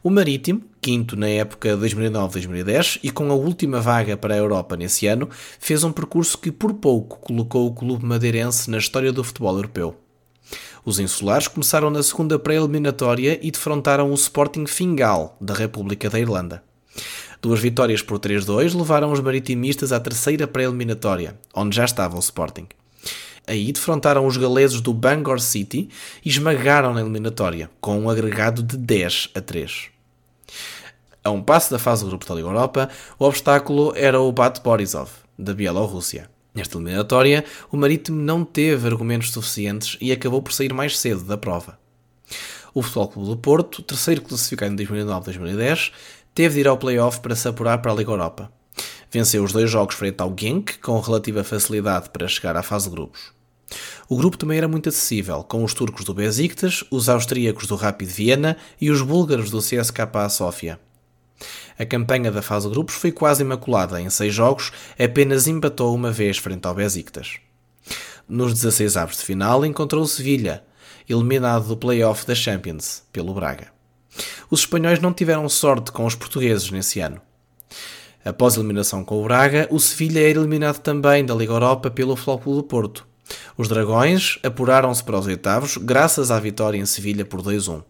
O 0.04 0.10
Marítimo, 0.10 0.62
quinto 0.80 1.14
na 1.14 1.28
época 1.28 1.76
2009-2010 1.76 2.98
e 3.04 3.10
com 3.12 3.30
a 3.30 3.34
última 3.34 3.80
vaga 3.80 4.16
para 4.16 4.34
a 4.34 4.36
Europa 4.36 4.76
nesse 4.76 5.06
ano, 5.06 5.28
fez 5.60 5.84
um 5.84 5.92
percurso 5.92 6.36
que 6.38 6.50
por 6.50 6.74
pouco 6.74 7.20
colocou 7.20 7.68
o 7.68 7.72
clube 7.72 8.04
madeirense 8.04 8.68
na 8.68 8.78
história 8.78 9.12
do 9.12 9.22
futebol 9.22 9.54
europeu. 9.54 9.94
Os 10.84 10.98
insulares 10.98 11.46
começaram 11.46 11.88
na 11.88 12.02
segunda 12.02 12.36
pré-eliminatória 12.36 13.38
e 13.40 13.52
defrontaram 13.52 14.10
o 14.10 14.14
Sporting 14.14 14.66
Fingal, 14.66 15.36
da 15.40 15.54
República 15.54 16.10
da 16.10 16.18
Irlanda. 16.18 16.64
Duas 17.40 17.60
vitórias 17.60 18.02
por 18.02 18.18
3-2 18.18 18.76
levaram 18.76 19.12
os 19.12 19.20
maritimistas 19.20 19.92
à 19.92 20.00
terceira 20.00 20.48
pré-eliminatória, 20.48 21.38
onde 21.54 21.76
já 21.76 21.84
estava 21.84 22.16
o 22.16 22.20
Sporting. 22.20 22.66
Aí 23.46 23.70
defrontaram 23.70 24.26
os 24.26 24.36
galeses 24.36 24.80
do 24.80 24.92
Bangor 24.92 25.40
City 25.40 25.88
e 26.24 26.28
esmagaram 26.28 26.92
na 26.92 27.00
eliminatória, 27.00 27.70
com 27.80 28.00
um 28.00 28.10
agregado 28.10 28.64
de 28.64 28.76
10 28.76 29.30
a 29.36 29.40
3. 29.40 29.91
A 31.24 31.30
um 31.30 31.42
passo 31.42 31.70
da 31.70 31.78
fase 31.78 32.02
de 32.02 32.08
grupo 32.08 32.26
da 32.26 32.34
Liga 32.34 32.48
Europa, 32.48 32.88
o 33.18 33.24
obstáculo 33.24 33.92
era 33.94 34.20
o 34.20 34.32
Bat 34.32 34.60
Borisov, 34.60 35.08
da 35.38 35.54
Bielorrússia. 35.54 36.28
Nesta 36.54 36.76
eliminatória, 36.76 37.44
o 37.70 37.76
Marítimo 37.76 38.20
não 38.20 38.44
teve 38.44 38.88
argumentos 38.88 39.30
suficientes 39.30 39.96
e 40.00 40.12
acabou 40.12 40.42
por 40.42 40.52
sair 40.52 40.72
mais 40.72 40.98
cedo 40.98 41.22
da 41.22 41.38
prova. 41.38 41.78
O 42.74 42.82
Futebol 42.82 43.08
Clube 43.08 43.28
do 43.28 43.36
Porto, 43.36 43.82
terceiro 43.82 44.22
classificado 44.22 44.72
em 44.72 44.86
2009-2010, 44.86 45.92
teve 46.34 46.54
de 46.54 46.60
ir 46.60 46.68
ao 46.68 46.76
play-off 46.76 47.20
para 47.20 47.36
se 47.36 47.46
apurar 47.46 47.78
para 47.80 47.92
a 47.92 47.94
Liga 47.94 48.10
Europa. 48.10 48.52
Venceu 49.10 49.44
os 49.44 49.52
dois 49.52 49.70
jogos 49.70 49.94
frente 49.94 50.20
ao 50.20 50.34
Genk, 50.36 50.78
com 50.78 50.98
relativa 50.98 51.44
facilidade 51.44 52.10
para 52.10 52.26
chegar 52.26 52.56
à 52.56 52.62
fase 52.62 52.88
de 52.88 52.94
grupos. 52.94 53.32
O 54.08 54.16
grupo 54.16 54.36
também 54.36 54.58
era 54.58 54.68
muito 54.68 54.88
acessível, 54.88 55.42
com 55.42 55.64
os 55.64 55.74
turcos 55.74 56.04
do 56.04 56.14
Besiktas, 56.14 56.84
os 56.90 57.08
austríacos 57.08 57.66
do 57.66 57.76
Rapid 57.76 58.08
Viena 58.08 58.56
e 58.80 58.90
os 58.90 59.02
búlgaros 59.02 59.50
do 59.50 59.58
CSKA 59.58 60.28
Sofia. 60.28 60.78
A 61.78 61.84
campanha 61.84 62.30
da 62.30 62.42
fase 62.42 62.66
de 62.66 62.72
grupos 62.74 62.94
foi 62.94 63.10
quase 63.10 63.42
imaculada. 63.42 64.00
Em 64.00 64.08
seis 64.10 64.34
jogos, 64.34 64.72
apenas 64.98 65.46
empatou 65.46 65.94
uma 65.94 66.12
vez 66.12 66.38
frente 66.38 66.66
ao 66.66 66.74
Besiktas. 66.74 67.38
Nos 68.28 68.54
16 68.54 68.96
avos 68.96 69.16
de 69.16 69.24
final, 69.24 69.64
encontrou 69.64 70.02
o 70.02 70.06
Sevilha, 70.06 70.62
eliminado 71.08 71.66
do 71.66 71.76
play-off 71.76 72.26
da 72.26 72.34
Champions, 72.34 73.02
pelo 73.12 73.34
Braga. 73.34 73.72
Os 74.50 74.60
espanhóis 74.60 75.00
não 75.00 75.12
tiveram 75.12 75.48
sorte 75.48 75.90
com 75.90 76.04
os 76.04 76.14
portugueses 76.14 76.70
nesse 76.70 77.00
ano. 77.00 77.20
Após 78.24 78.54
a 78.54 78.60
eliminação 78.60 79.04
com 79.04 79.20
o 79.20 79.24
Braga, 79.24 79.66
o 79.70 79.80
Sevilha 79.80 80.20
era 80.20 80.38
eliminado 80.38 80.78
também 80.78 81.24
da 81.24 81.34
Liga 81.34 81.52
Europa 81.52 81.90
pelo 81.90 82.14
Futebol 82.14 82.56
do 82.56 82.62
Porto. 82.62 83.06
Os 83.62 83.68
Dragões 83.68 84.40
apuraram-se 84.42 85.04
para 85.04 85.16
os 85.16 85.24
oitavos 85.28 85.76
graças 85.76 86.32
à 86.32 86.40
vitória 86.40 86.76
em 86.76 86.84
Sevilha 86.84 87.24
por 87.24 87.40
2-1. 87.40 87.84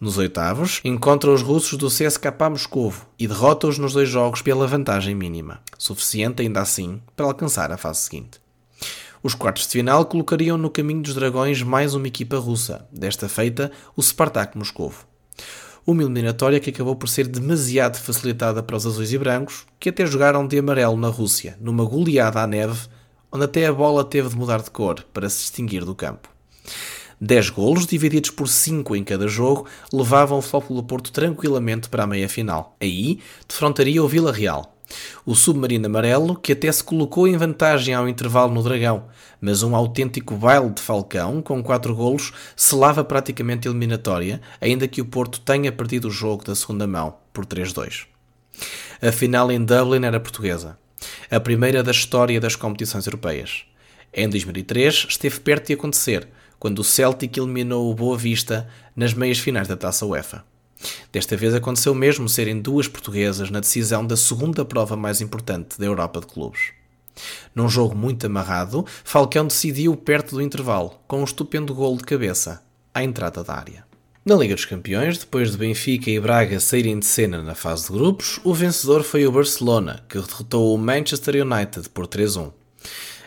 Nos 0.00 0.16
oitavos, 0.16 0.80
encontra 0.84 1.32
os 1.32 1.42
russos 1.42 1.76
do 1.76 1.88
CSKA 1.88 2.48
Moscovo 2.48 3.04
e 3.18 3.26
derrota-os 3.26 3.78
nos 3.78 3.94
dois 3.94 4.08
jogos 4.08 4.42
pela 4.42 4.64
vantagem 4.64 5.12
mínima, 5.12 5.60
suficiente 5.76 6.40
ainda 6.40 6.60
assim 6.60 7.02
para 7.16 7.26
alcançar 7.26 7.72
a 7.72 7.76
fase 7.76 8.02
seguinte. 8.02 8.40
Os 9.24 9.34
quartos 9.34 9.64
de 9.64 9.70
final 9.70 10.04
colocariam 10.04 10.56
no 10.56 10.70
caminho 10.70 11.02
dos 11.02 11.16
dragões 11.16 11.64
mais 11.64 11.92
uma 11.92 12.06
equipa 12.06 12.38
russa, 12.38 12.86
desta 12.92 13.28
feita 13.28 13.72
o 13.96 14.00
Spartak 14.00 14.56
Moscovo. 14.56 15.04
Uma 15.84 16.04
eliminatória 16.04 16.60
que 16.60 16.70
acabou 16.70 16.94
por 16.94 17.08
ser 17.08 17.26
demasiado 17.26 17.96
facilitada 17.96 18.62
para 18.62 18.76
os 18.76 18.86
azuis 18.86 19.12
e 19.12 19.18
brancos, 19.18 19.66
que 19.80 19.88
até 19.88 20.06
jogaram 20.06 20.46
de 20.46 20.56
amarelo 20.56 20.96
na 20.96 21.08
Rússia, 21.08 21.58
numa 21.60 21.84
goleada 21.84 22.40
à 22.40 22.46
neve, 22.46 22.88
onde 23.36 23.44
até 23.44 23.66
a 23.66 23.72
bola 23.72 24.02
teve 24.02 24.30
de 24.30 24.36
mudar 24.36 24.62
de 24.62 24.70
cor 24.70 25.04
para 25.12 25.28
se 25.28 25.40
distinguir 25.40 25.84
do 25.84 25.94
campo. 25.94 26.28
10 27.20 27.50
golos, 27.50 27.86
divididos 27.86 28.30
por 28.30 28.48
5 28.48 28.96
em 28.96 29.04
cada 29.04 29.28
jogo, 29.28 29.66
levavam 29.92 30.38
o 30.38 30.42
Flóculo 30.42 30.82
Porto 30.82 31.12
tranquilamente 31.12 31.88
para 31.88 32.04
a 32.04 32.06
meia-final. 32.06 32.76
Aí, 32.80 33.20
defrontaria 33.48 34.02
o 34.02 34.08
Vila 34.08 34.32
Real. 34.32 34.74
O 35.24 35.34
submarino 35.34 35.86
amarelo, 35.86 36.36
que 36.36 36.52
até 36.52 36.70
se 36.70 36.84
colocou 36.84 37.26
em 37.26 37.36
vantagem 37.36 37.94
ao 37.94 38.08
intervalo 38.08 38.52
no 38.52 38.62
Dragão, 38.62 39.04
mas 39.40 39.62
um 39.62 39.74
autêntico 39.74 40.34
baile 40.34 40.70
de 40.70 40.80
Falcão, 40.80 41.42
com 41.42 41.62
4 41.62 41.94
golos, 41.94 42.32
selava 42.54 43.02
praticamente 43.02 43.66
a 43.66 43.70
eliminatória, 43.70 44.40
ainda 44.60 44.86
que 44.86 45.00
o 45.00 45.06
Porto 45.06 45.40
tenha 45.40 45.72
perdido 45.72 46.08
o 46.08 46.10
jogo 46.10 46.44
da 46.44 46.54
segunda 46.54 46.86
mão, 46.86 47.16
por 47.32 47.44
3-2. 47.44 48.06
A 49.02 49.10
final 49.10 49.50
em 49.50 49.62
Dublin 49.62 50.04
era 50.04 50.20
portuguesa, 50.20 50.78
a 51.30 51.40
primeira 51.40 51.82
da 51.82 51.90
história 51.90 52.40
das 52.40 52.56
competições 52.56 53.06
europeias. 53.06 53.64
Em 54.12 54.28
2003 54.28 55.06
esteve 55.08 55.40
perto 55.40 55.66
de 55.66 55.74
acontecer, 55.74 56.28
quando 56.58 56.78
o 56.78 56.84
Celtic 56.84 57.36
eliminou 57.36 57.90
o 57.90 57.94
Boa 57.94 58.16
Vista 58.16 58.68
nas 58.94 59.12
meias 59.12 59.38
finais 59.38 59.68
da 59.68 59.76
Taça 59.76 60.06
UEFA. 60.06 60.44
Desta 61.12 61.36
vez 61.36 61.54
aconteceu 61.54 61.94
mesmo 61.94 62.28
serem 62.28 62.60
duas 62.60 62.88
portuguesas 62.88 63.50
na 63.50 63.60
decisão 63.60 64.06
da 64.06 64.16
segunda 64.16 64.64
prova 64.64 64.96
mais 64.96 65.20
importante 65.20 65.78
da 65.78 65.86
Europa 65.86 66.20
de 66.20 66.26
clubes. 66.26 66.72
Num 67.54 67.68
jogo 67.68 67.96
muito 67.96 68.26
amarrado, 68.26 68.84
Falcão 69.04 69.46
decidiu 69.46 69.96
perto 69.96 70.34
do 70.36 70.42
intervalo, 70.42 70.98
com 71.08 71.20
um 71.20 71.24
estupendo 71.24 71.74
gol 71.74 71.96
de 71.96 72.04
cabeça, 72.04 72.62
à 72.92 73.02
entrada 73.02 73.42
da 73.42 73.54
área. 73.54 73.85
Na 74.26 74.34
Liga 74.34 74.56
dos 74.56 74.64
Campeões, 74.64 75.18
depois 75.18 75.52
de 75.52 75.56
Benfica 75.56 76.10
e 76.10 76.18
Braga 76.18 76.58
saírem 76.58 76.98
de 76.98 77.06
cena 77.06 77.44
na 77.44 77.54
fase 77.54 77.86
de 77.86 77.92
grupos, 77.92 78.40
o 78.42 78.52
vencedor 78.52 79.04
foi 79.04 79.24
o 79.24 79.30
Barcelona, 79.30 80.02
que 80.08 80.18
derrotou 80.18 80.74
o 80.74 80.76
Manchester 80.76 81.46
United 81.46 81.88
por 81.90 82.08
3-1. 82.08 82.52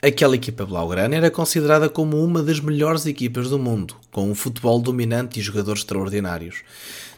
Aquela 0.01 0.35
equipa 0.35 0.65
blaugrana 0.65 1.15
era 1.15 1.31
considerada 1.31 1.87
como 1.87 2.21
uma 2.21 2.43
das 2.43 2.59
melhores 2.59 3.05
equipas 3.05 3.49
do 3.49 3.57
mundo, 3.57 3.95
com 4.11 4.29
um 4.29 4.35
futebol 4.35 4.77
dominante 4.81 5.39
e 5.39 5.41
jogadores 5.41 5.83
extraordinários. 5.83 6.63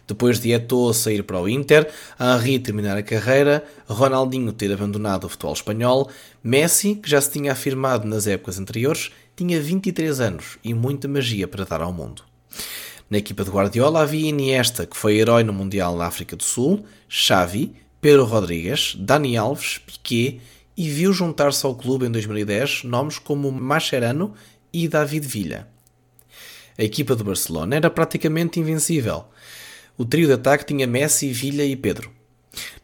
Depois 0.05 0.39
de 0.39 0.51
Eto'o 0.51 0.93
sair 0.93 1.23
para 1.23 1.41
o 1.41 1.49
Inter, 1.49 1.89
Henri 2.19 2.59
terminar 2.59 2.97
a 2.97 3.01
carreira, 3.01 3.65
Ronaldinho 3.87 4.53
ter 4.53 4.71
abandonado 4.71 5.23
o 5.23 5.29
futebol 5.29 5.53
espanhol, 5.53 6.07
Messi, 6.43 6.93
que 6.93 7.09
já 7.09 7.19
se 7.19 7.31
tinha 7.31 7.51
afirmado 7.51 8.07
nas 8.07 8.27
épocas 8.27 8.59
anteriores, 8.59 9.09
tinha 9.35 9.59
23 9.59 10.19
anos 10.19 10.59
e 10.63 10.71
muita 10.71 11.07
magia 11.07 11.47
para 11.47 11.65
dar 11.65 11.81
ao 11.81 11.91
mundo. 11.91 12.21
Na 13.11 13.17
equipa 13.17 13.43
de 13.43 13.49
Guardiola 13.49 14.03
havia 14.03 14.29
Iniesta, 14.29 14.85
que 14.85 14.95
foi 14.95 15.17
herói 15.17 15.43
no 15.43 15.51
Mundial 15.51 15.97
na 15.97 16.05
África 16.05 16.33
do 16.33 16.43
Sul, 16.43 16.85
Xavi, 17.09 17.75
Pedro 17.99 18.23
Rodrigues, 18.23 18.95
Dani 18.97 19.35
Alves, 19.35 19.79
Piquet 19.79 20.39
e 20.77 20.89
viu 20.89 21.11
juntar-se 21.11 21.65
ao 21.65 21.75
clube 21.75 22.05
em 22.05 22.09
2010 22.09 22.85
nomes 22.85 23.19
como 23.19 23.51
Mascherano 23.51 24.33
e 24.71 24.87
David 24.87 25.27
Villa. 25.27 25.67
A 26.77 26.85
equipa 26.85 27.13
do 27.13 27.25
Barcelona 27.25 27.75
era 27.75 27.89
praticamente 27.89 28.61
invencível. 28.61 29.25
O 29.97 30.05
trio 30.05 30.27
de 30.27 30.33
ataque 30.33 30.65
tinha 30.65 30.87
Messi, 30.87 31.33
Villa 31.33 31.65
e 31.65 31.75
Pedro. 31.75 32.09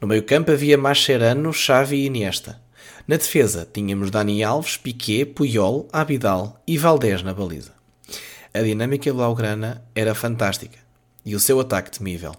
No 0.01 0.09
meio-campo 0.09 0.51
havia 0.51 0.77
Mascherano, 0.77 1.53
Xavi 1.53 1.99
e 1.99 2.05
Iniesta. 2.07 2.61
Na 3.07 3.15
defesa 3.15 3.65
tínhamos 3.65 4.11
Dani 4.11 4.43
Alves, 4.43 4.75
Piquet, 4.75 5.27
Puyol, 5.27 5.87
Abidal 5.93 6.61
e 6.67 6.77
Valdés 6.77 7.23
na 7.23 7.33
baliza. 7.33 7.76
A 8.53 8.61
dinâmica 8.61 9.13
blaugrana 9.13 9.83
era 9.93 10.15
fantástica 10.15 10.79
e 11.25 11.35
o 11.35 11.39
seu 11.39 11.59
ataque 11.59 11.91
temível. 11.91 12.33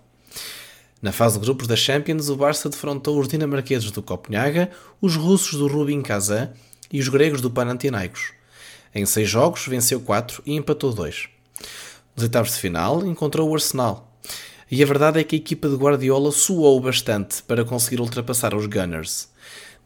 Na 1.00 1.12
fase 1.12 1.38
de 1.38 1.44
grupos 1.44 1.68
da 1.68 1.76
Champions, 1.76 2.28
o 2.28 2.36
Barça 2.36 2.68
defrontou 2.68 3.20
os 3.20 3.28
dinamarqueses 3.28 3.90
do 3.90 4.02
Copenhaga, 4.02 4.70
os 5.00 5.14
russos 5.14 5.58
do 5.58 5.68
Rubin 5.68 6.02
Kazan 6.02 6.50
e 6.92 6.98
os 6.98 7.08
gregos 7.08 7.40
do 7.40 7.50
Panathinaikos. 7.50 8.32
Em 8.94 9.06
seis 9.06 9.28
jogos, 9.28 9.66
venceu 9.66 10.00
quatro 10.00 10.42
e 10.44 10.56
empatou 10.56 10.92
dois. 10.92 11.28
Nos 12.16 12.24
oitavos 12.24 12.52
de 12.52 12.58
final, 12.58 13.06
encontrou 13.06 13.48
o 13.48 13.54
Arsenal. 13.54 14.18
E 14.70 14.82
a 14.82 14.86
verdade 14.86 15.20
é 15.20 15.24
que 15.24 15.36
a 15.36 15.38
equipa 15.38 15.68
de 15.68 15.76
Guardiola 15.76 16.32
suou 16.32 16.80
bastante 16.80 17.42
para 17.44 17.64
conseguir 17.64 18.00
ultrapassar 18.00 18.54
os 18.54 18.66
Gunners. 18.66 19.28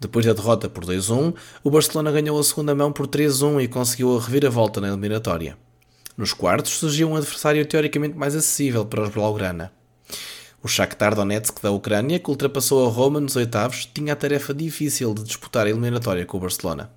Depois 0.01 0.25
da 0.25 0.33
derrota 0.33 0.69
por 0.69 0.85
2-1, 0.85 1.35
o 1.63 1.71
Barcelona 1.71 2.11
ganhou 2.11 2.39
a 2.39 2.43
segunda 2.43 2.75
mão 2.75 2.91
por 2.91 3.07
3-1 3.07 3.63
e 3.63 3.69
conseguiu 3.69 4.17
a 4.17 4.21
reviravolta 4.21 4.81
na 4.81 4.89
eliminatória. 4.89 5.57
Nos 6.17 6.33
quartos 6.33 6.73
surgiu 6.73 7.09
um 7.09 7.17
adversário 7.17 7.65
teoricamente 7.65 8.17
mais 8.17 8.35
acessível 8.35 8.85
para 8.85 9.03
os 9.03 9.09
Blaugrana. 9.09 9.73
O 10.63 10.69
Shakhtar 10.69 11.15
Donetsk 11.15 11.61
da 11.61 11.71
Ucrânia, 11.71 12.19
que 12.19 12.31
ultrapassou 12.31 12.87
a 12.87 12.91
Roma 12.91 13.19
nos 13.19 13.35
oitavos, 13.35 13.85
tinha 13.85 14.13
a 14.13 14.17
tarefa 14.17 14.55
difícil 14.55 15.13
de 15.13 15.25
disputar 15.25 15.67
a 15.67 15.71
eliminatória 15.71 16.25
com 16.25 16.37
o 16.37 16.41
Barcelona. 16.41 16.91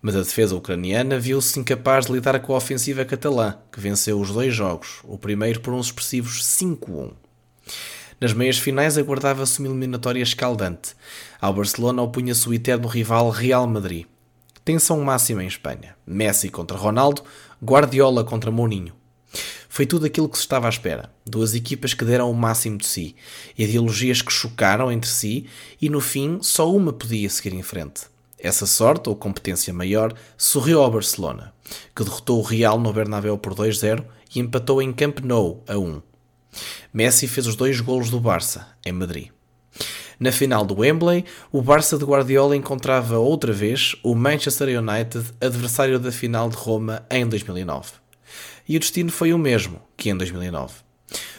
Mas 0.00 0.14
a 0.14 0.20
defesa 0.20 0.54
ucraniana 0.54 1.18
viu-se 1.18 1.58
incapaz 1.58 2.06
de 2.06 2.12
lidar 2.12 2.38
com 2.40 2.52
a 2.52 2.58
ofensiva 2.58 3.04
catalã, 3.04 3.56
que 3.72 3.80
venceu 3.80 4.20
os 4.20 4.30
dois 4.30 4.54
jogos, 4.54 5.00
o 5.02 5.18
primeiro 5.18 5.60
por 5.60 5.74
uns 5.74 5.86
expressivos 5.86 6.44
5-1. 6.44 7.12
Nas 8.20 8.32
meias 8.32 8.58
finais 8.58 8.96
aguardava-se 8.96 9.58
uma 9.58 9.68
eliminatória 9.68 10.22
escaldante. 10.22 10.94
Ao 11.40 11.52
Barcelona 11.52 12.02
opunha-se 12.02 12.48
o 12.48 12.54
eterno 12.54 12.86
rival 12.86 13.30
Real 13.30 13.66
Madrid. 13.66 14.06
Tensão 14.64 15.00
máxima 15.02 15.44
em 15.44 15.46
Espanha. 15.46 15.96
Messi 16.06 16.48
contra 16.48 16.76
Ronaldo, 16.76 17.22
Guardiola 17.62 18.24
contra 18.24 18.50
Mourinho. 18.50 18.92
Foi 19.68 19.84
tudo 19.84 20.06
aquilo 20.06 20.28
que 20.28 20.38
se 20.38 20.44
estava 20.44 20.66
à 20.66 20.70
espera. 20.70 21.10
Duas 21.24 21.54
equipas 21.54 21.92
que 21.92 22.04
deram 22.04 22.30
o 22.30 22.34
máximo 22.34 22.78
de 22.78 22.86
si, 22.86 23.14
ideologias 23.58 24.22
que 24.22 24.32
chocaram 24.32 24.90
entre 24.90 25.10
si 25.10 25.46
e 25.80 25.88
no 25.88 26.00
fim 26.00 26.38
só 26.40 26.74
uma 26.74 26.92
podia 26.92 27.28
seguir 27.28 27.54
em 27.54 27.62
frente. 27.62 28.02
Essa 28.38 28.66
sorte, 28.66 29.08
ou 29.08 29.16
competência 29.16 29.72
maior, 29.72 30.14
sorriu 30.36 30.80
ao 30.80 30.90
Barcelona, 30.90 31.52
que 31.94 32.04
derrotou 32.04 32.38
o 32.38 32.42
Real 32.42 32.78
no 32.78 32.92
Bernabéu 32.92 33.38
por 33.38 33.54
2-0 33.54 34.04
e 34.34 34.40
empatou 34.40 34.80
em 34.80 34.92
Camp 34.92 35.20
Nou 35.20 35.62
a 35.66 35.78
1. 35.78 36.02
Messi 36.92 37.26
fez 37.26 37.46
os 37.46 37.56
dois 37.56 37.80
golos 37.80 38.10
do 38.10 38.20
Barça, 38.20 38.66
em 38.84 38.92
Madrid. 38.92 39.35
Na 40.18 40.32
final 40.32 40.64
do 40.64 40.80
Wembley, 40.80 41.26
o 41.52 41.60
Barça 41.60 41.98
de 41.98 42.04
Guardiola 42.04 42.56
encontrava 42.56 43.18
outra 43.18 43.52
vez 43.52 43.94
o 44.02 44.14
Manchester 44.14 44.80
United, 44.80 45.26
adversário 45.40 45.98
da 45.98 46.10
final 46.10 46.48
de 46.48 46.56
Roma 46.56 47.04
em 47.10 47.26
2009. 47.26 47.92
E 48.66 48.76
o 48.76 48.80
destino 48.80 49.12
foi 49.12 49.34
o 49.34 49.38
mesmo 49.38 49.80
que 49.94 50.08
em 50.08 50.16
2009. 50.16 50.74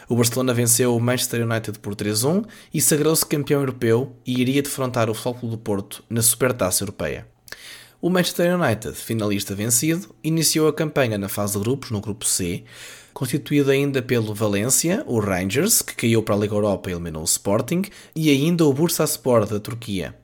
O 0.08 0.16
Barcelona 0.16 0.54
venceu 0.54 0.96
o 0.96 1.00
Manchester 1.02 1.46
United 1.46 1.80
por 1.80 1.96
3-1 1.96 2.46
e 2.74 2.80
sagrou-se 2.80 3.26
campeão 3.26 3.62
europeu 3.62 4.16
e 4.26 4.40
iria 4.40 4.62
defrontar 4.62 5.10
o 5.10 5.14
Futebol 5.14 5.50
do 5.50 5.58
Porto 5.58 6.04
na 6.08 6.22
Supertaça 6.22 6.84
Europeia. 6.84 7.28
O 8.00 8.12
Manchester 8.12 8.58
United, 8.58 8.96
finalista 8.96 9.56
vencido, 9.56 10.16
iniciou 10.24 10.68
a 10.68 10.74
campanha 10.74 11.18
na 11.18 11.28
fase 11.28 11.54
de 11.54 11.60
grupos, 11.60 11.90
no 11.90 12.00
grupo 12.00 12.26
C, 12.26 12.64
constituído 13.18 13.72
ainda 13.72 14.00
pelo 14.00 14.32
Valência, 14.32 15.04
o 15.08 15.20
Rangers, 15.20 15.82
que 15.82 15.96
caiu 15.96 16.22
para 16.22 16.36
a 16.36 16.38
Liga 16.38 16.54
Europa 16.54 16.88
e 16.88 16.94
eliminou 16.94 17.24
o 17.24 17.26
Sporting, 17.26 17.82
e 18.16 18.30
ainda 18.30 18.64
o 18.64 18.72
Bursaspor 18.72 19.48
da 19.48 19.60
Turquia. 19.60 20.16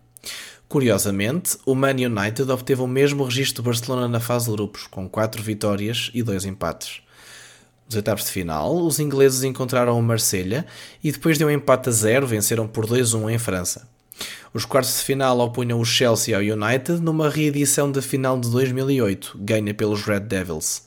Curiosamente, 0.70 1.58
o 1.66 1.74
Man 1.74 1.96
United 1.96 2.52
obteve 2.52 2.84
o 2.84 2.88
mesmo 2.88 3.24
registro 3.24 3.64
do 3.64 3.66
Barcelona 3.66 4.08
na 4.08 4.20
fase 4.20 4.46
de 4.46 4.52
grupos, 4.52 4.86
com 4.86 5.10
4 5.10 5.42
vitórias 5.42 6.12
e 6.14 6.22
2 6.22 6.46
empates. 6.46 7.02
Nos 7.88 7.96
oitavos 7.96 8.26
de 8.26 8.30
final, 8.30 8.78
os 8.86 9.00
ingleses 9.00 9.42
encontraram 9.42 9.98
o 9.98 10.04
Marselha 10.04 10.64
e 11.04 11.12
depois 11.12 11.40
de 11.40 11.44
um 11.44 11.50
empate 11.50 11.90
a 11.90 11.92
zero 11.92 12.28
venceram 12.28 12.68
por 12.68 12.86
2-1 12.86 13.34
em 13.34 13.40
França. 13.40 13.90
Os 14.54 14.66
quartos 14.66 14.98
de 14.98 15.02
final 15.04 15.40
opunham 15.40 15.80
o 15.80 15.86
Chelsea 15.86 16.38
ao 16.38 16.44
United 16.44 17.02
numa 17.02 17.28
reedição 17.28 17.92
da 17.92 18.04
final 18.04 18.40
de 18.40 18.52
2008, 18.52 19.36
ganha 19.42 19.74
pelos 19.74 20.04
Red 20.04 20.20
Devils. 20.20 20.84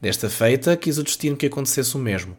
Desta 0.00 0.30
feita, 0.30 0.76
quis 0.76 0.96
o 0.96 1.02
destino 1.02 1.36
que 1.36 1.46
acontecesse 1.46 1.96
o 1.96 1.98
mesmo. 1.98 2.36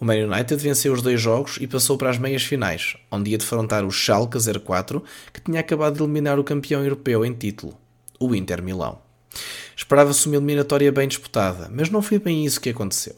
O 0.00 0.04
Man 0.04 0.26
United 0.26 0.56
venceu 0.56 0.92
os 0.92 1.00
dois 1.00 1.20
jogos 1.20 1.56
e 1.60 1.66
passou 1.66 1.96
para 1.96 2.10
as 2.10 2.18
meias 2.18 2.42
finais, 2.42 2.96
onde 3.10 3.30
ia 3.30 3.38
defrontar 3.38 3.84
o 3.84 3.92
Schalke 3.92 4.38
04, 4.64 5.04
que 5.32 5.40
tinha 5.40 5.60
acabado 5.60 5.96
de 5.96 6.02
eliminar 6.02 6.38
o 6.40 6.44
campeão 6.44 6.82
europeu 6.82 7.24
em 7.24 7.32
título, 7.32 7.78
o 8.18 8.34
Inter 8.34 8.60
Milão. 8.60 8.98
Esperava-se 9.76 10.26
uma 10.26 10.36
eliminatória 10.36 10.90
bem 10.90 11.06
disputada, 11.06 11.70
mas 11.72 11.90
não 11.90 12.02
foi 12.02 12.18
bem 12.18 12.44
isso 12.44 12.60
que 12.60 12.70
aconteceu. 12.70 13.14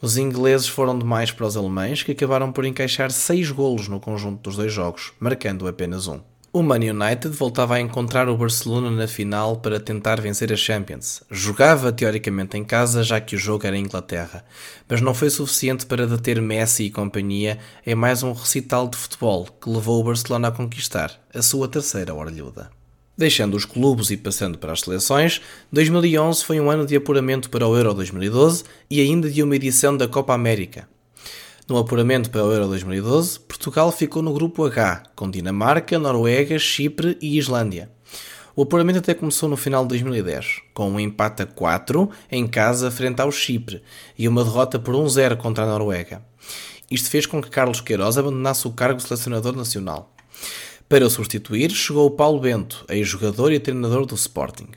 Os 0.00 0.16
ingleses 0.16 0.68
foram 0.68 0.96
demais 0.96 1.32
para 1.32 1.46
os 1.46 1.56
alemães, 1.56 2.04
que 2.04 2.12
acabaram 2.12 2.52
por 2.52 2.64
encaixar 2.64 3.10
seis 3.10 3.50
golos 3.50 3.88
no 3.88 3.98
conjunto 3.98 4.42
dos 4.42 4.56
dois 4.56 4.72
jogos, 4.72 5.12
marcando 5.18 5.66
apenas 5.66 6.06
um. 6.06 6.20
O 6.56 6.62
Man 6.62 6.76
United 6.76 7.36
voltava 7.36 7.74
a 7.74 7.80
encontrar 7.82 8.30
o 8.30 8.36
Barcelona 8.38 8.90
na 8.90 9.06
final 9.06 9.58
para 9.58 9.78
tentar 9.78 10.22
vencer 10.22 10.50
a 10.50 10.56
Champions. 10.56 11.22
Jogava 11.30 11.92
teoricamente 11.92 12.56
em 12.56 12.64
casa, 12.64 13.02
já 13.02 13.20
que 13.20 13.36
o 13.36 13.38
jogo 13.38 13.66
era 13.66 13.76
em 13.76 13.82
Inglaterra, 13.82 14.42
mas 14.88 15.02
não 15.02 15.12
foi 15.12 15.28
suficiente 15.28 15.84
para 15.84 16.06
deter 16.06 16.40
Messi 16.40 16.84
e 16.84 16.90
companhia 16.90 17.58
em 17.86 17.94
mais 17.94 18.22
um 18.22 18.32
recital 18.32 18.88
de 18.88 18.96
futebol 18.96 19.46
que 19.60 19.68
levou 19.68 20.00
o 20.00 20.04
Barcelona 20.04 20.48
a 20.48 20.50
conquistar 20.50 21.12
a 21.34 21.42
sua 21.42 21.68
terceira 21.68 22.14
orelhuda. 22.14 22.70
Deixando 23.18 23.54
os 23.54 23.66
clubes 23.66 24.10
e 24.10 24.16
passando 24.16 24.56
para 24.56 24.72
as 24.72 24.80
seleções, 24.80 25.42
2011 25.70 26.42
foi 26.42 26.58
um 26.58 26.70
ano 26.70 26.86
de 26.86 26.96
apuramento 26.96 27.50
para 27.50 27.68
o 27.68 27.76
Euro 27.76 27.92
2012 27.92 28.64
e 28.90 29.02
ainda 29.02 29.28
de 29.28 29.42
uma 29.42 29.56
edição 29.56 29.94
da 29.94 30.08
Copa 30.08 30.32
América, 30.32 30.88
no 31.68 31.78
apuramento 31.78 32.30
para 32.30 32.44
o 32.44 32.52
Euro 32.52 32.68
2012, 32.68 33.40
Portugal 33.40 33.90
ficou 33.90 34.22
no 34.22 34.32
grupo 34.32 34.64
H, 34.64 35.02
com 35.16 35.28
Dinamarca, 35.28 35.98
Noruega, 35.98 36.58
Chipre 36.60 37.18
e 37.20 37.36
Islândia. 37.36 37.90
O 38.54 38.62
apuramento 38.62 39.00
até 39.00 39.12
começou 39.14 39.48
no 39.48 39.56
final 39.56 39.82
de 39.82 39.88
2010, 39.88 40.62
com 40.72 40.88
um 40.88 41.00
empate 41.00 41.42
a 41.42 41.46
4 41.46 42.08
em 42.30 42.46
casa 42.46 42.90
frente 42.90 43.20
ao 43.20 43.32
Chipre 43.32 43.82
e 44.16 44.28
uma 44.28 44.44
derrota 44.44 44.78
por 44.78 44.94
1-0 44.94 45.36
contra 45.36 45.64
a 45.64 45.66
Noruega. 45.66 46.22
Isto 46.88 47.10
fez 47.10 47.26
com 47.26 47.42
que 47.42 47.50
Carlos 47.50 47.80
Queiroz 47.80 48.16
abandonasse 48.16 48.66
o 48.68 48.72
cargo 48.72 48.98
de 48.98 49.02
selecionador 49.02 49.56
nacional. 49.56 50.14
Para 50.88 51.04
o 51.04 51.10
substituir, 51.10 51.72
chegou 51.72 52.08
Paulo 52.12 52.38
Bento, 52.38 52.84
ex-jogador 52.88 53.52
e 53.52 53.58
treinador 53.58 54.06
do 54.06 54.14
Sporting. 54.14 54.68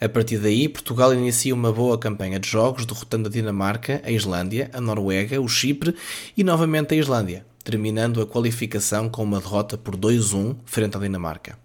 A 0.00 0.08
partir 0.08 0.38
daí, 0.38 0.68
Portugal 0.68 1.12
inicia 1.12 1.54
uma 1.54 1.72
boa 1.72 1.98
campanha 1.98 2.38
de 2.40 2.48
jogos, 2.48 2.86
derrotando 2.86 3.28
a 3.28 3.30
Dinamarca, 3.30 4.00
a 4.04 4.10
Islândia, 4.10 4.70
a 4.72 4.80
Noruega, 4.80 5.40
o 5.40 5.48
Chipre 5.48 5.94
e 6.36 6.42
novamente 6.42 6.94
a 6.94 6.96
Islândia, 6.96 7.44
terminando 7.62 8.22
a 8.22 8.26
qualificação 8.26 9.08
com 9.08 9.22
uma 9.22 9.38
derrota 9.38 9.76
por 9.76 9.96
2-1 9.96 10.56
frente 10.64 10.96
à 10.96 11.00
Dinamarca. 11.00 11.58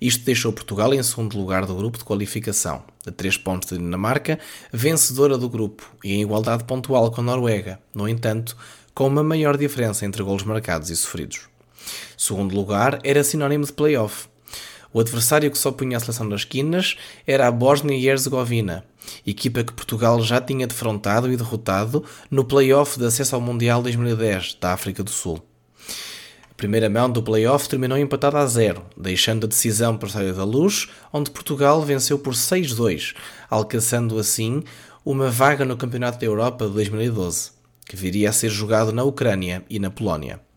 Isto 0.00 0.24
deixou 0.24 0.52
Portugal 0.52 0.94
em 0.94 1.02
segundo 1.02 1.36
lugar 1.36 1.66
do 1.66 1.74
grupo 1.74 1.98
de 1.98 2.04
qualificação, 2.04 2.84
a 3.06 3.10
3 3.10 3.36
pontos 3.38 3.70
da 3.70 3.76
Dinamarca, 3.76 4.38
vencedora 4.72 5.36
do 5.36 5.48
grupo 5.48 5.90
e 6.04 6.12
em 6.12 6.22
igualdade 6.22 6.64
pontual 6.64 7.10
com 7.10 7.20
a 7.20 7.24
Noruega, 7.24 7.80
no 7.92 8.08
entanto, 8.08 8.56
com 8.94 9.08
uma 9.08 9.24
maior 9.24 9.56
diferença 9.56 10.04
entre 10.04 10.22
golos 10.22 10.44
marcados 10.44 10.90
e 10.90 10.96
sofridos. 10.96 11.48
Segundo 12.16 12.54
lugar 12.54 13.00
era 13.02 13.24
sinónimo 13.24 13.64
de 13.64 13.72
playoff, 13.72 14.28
o 14.98 15.00
adversário 15.00 15.48
que 15.48 15.56
só 15.56 15.70
punha 15.70 15.96
a 15.96 16.00
seleção 16.00 16.28
das 16.28 16.42
quinas 16.42 16.96
era 17.24 17.46
a 17.46 17.52
Bósnia 17.52 17.96
e 17.96 18.08
Herzegovina, 18.08 18.84
equipa 19.24 19.62
que 19.62 19.72
Portugal 19.72 20.20
já 20.20 20.40
tinha 20.40 20.66
defrontado 20.66 21.32
e 21.32 21.36
derrotado 21.36 22.04
no 22.28 22.44
play-off 22.44 22.98
de 22.98 23.06
acesso 23.06 23.36
ao 23.36 23.40
Mundial 23.40 23.80
2010 23.80 24.58
da 24.60 24.72
África 24.72 25.04
do 25.04 25.10
Sul. 25.10 25.40
A 26.50 26.54
primeira 26.56 26.90
mão 26.90 27.08
do 27.08 27.22
play-off 27.22 27.68
terminou 27.68 27.96
empatada 27.96 28.40
a 28.40 28.46
zero, 28.46 28.82
deixando 28.96 29.44
a 29.44 29.48
decisão 29.48 29.96
para 29.96 30.06
o 30.06 30.08
Estádio 30.08 30.34
da 30.34 30.42
Luz, 30.42 30.88
onde 31.12 31.30
Portugal 31.30 31.80
venceu 31.80 32.18
por 32.18 32.34
6-2, 32.34 33.14
alcançando 33.48 34.18
assim 34.18 34.64
uma 35.04 35.30
vaga 35.30 35.64
no 35.64 35.76
Campeonato 35.76 36.18
da 36.18 36.26
Europa 36.26 36.66
de 36.66 36.72
2012, 36.72 37.52
que 37.86 37.94
viria 37.94 38.30
a 38.30 38.32
ser 38.32 38.50
jogado 38.50 38.90
na 38.90 39.04
Ucrânia 39.04 39.64
e 39.70 39.78
na 39.78 39.92
Polónia. 39.92 40.47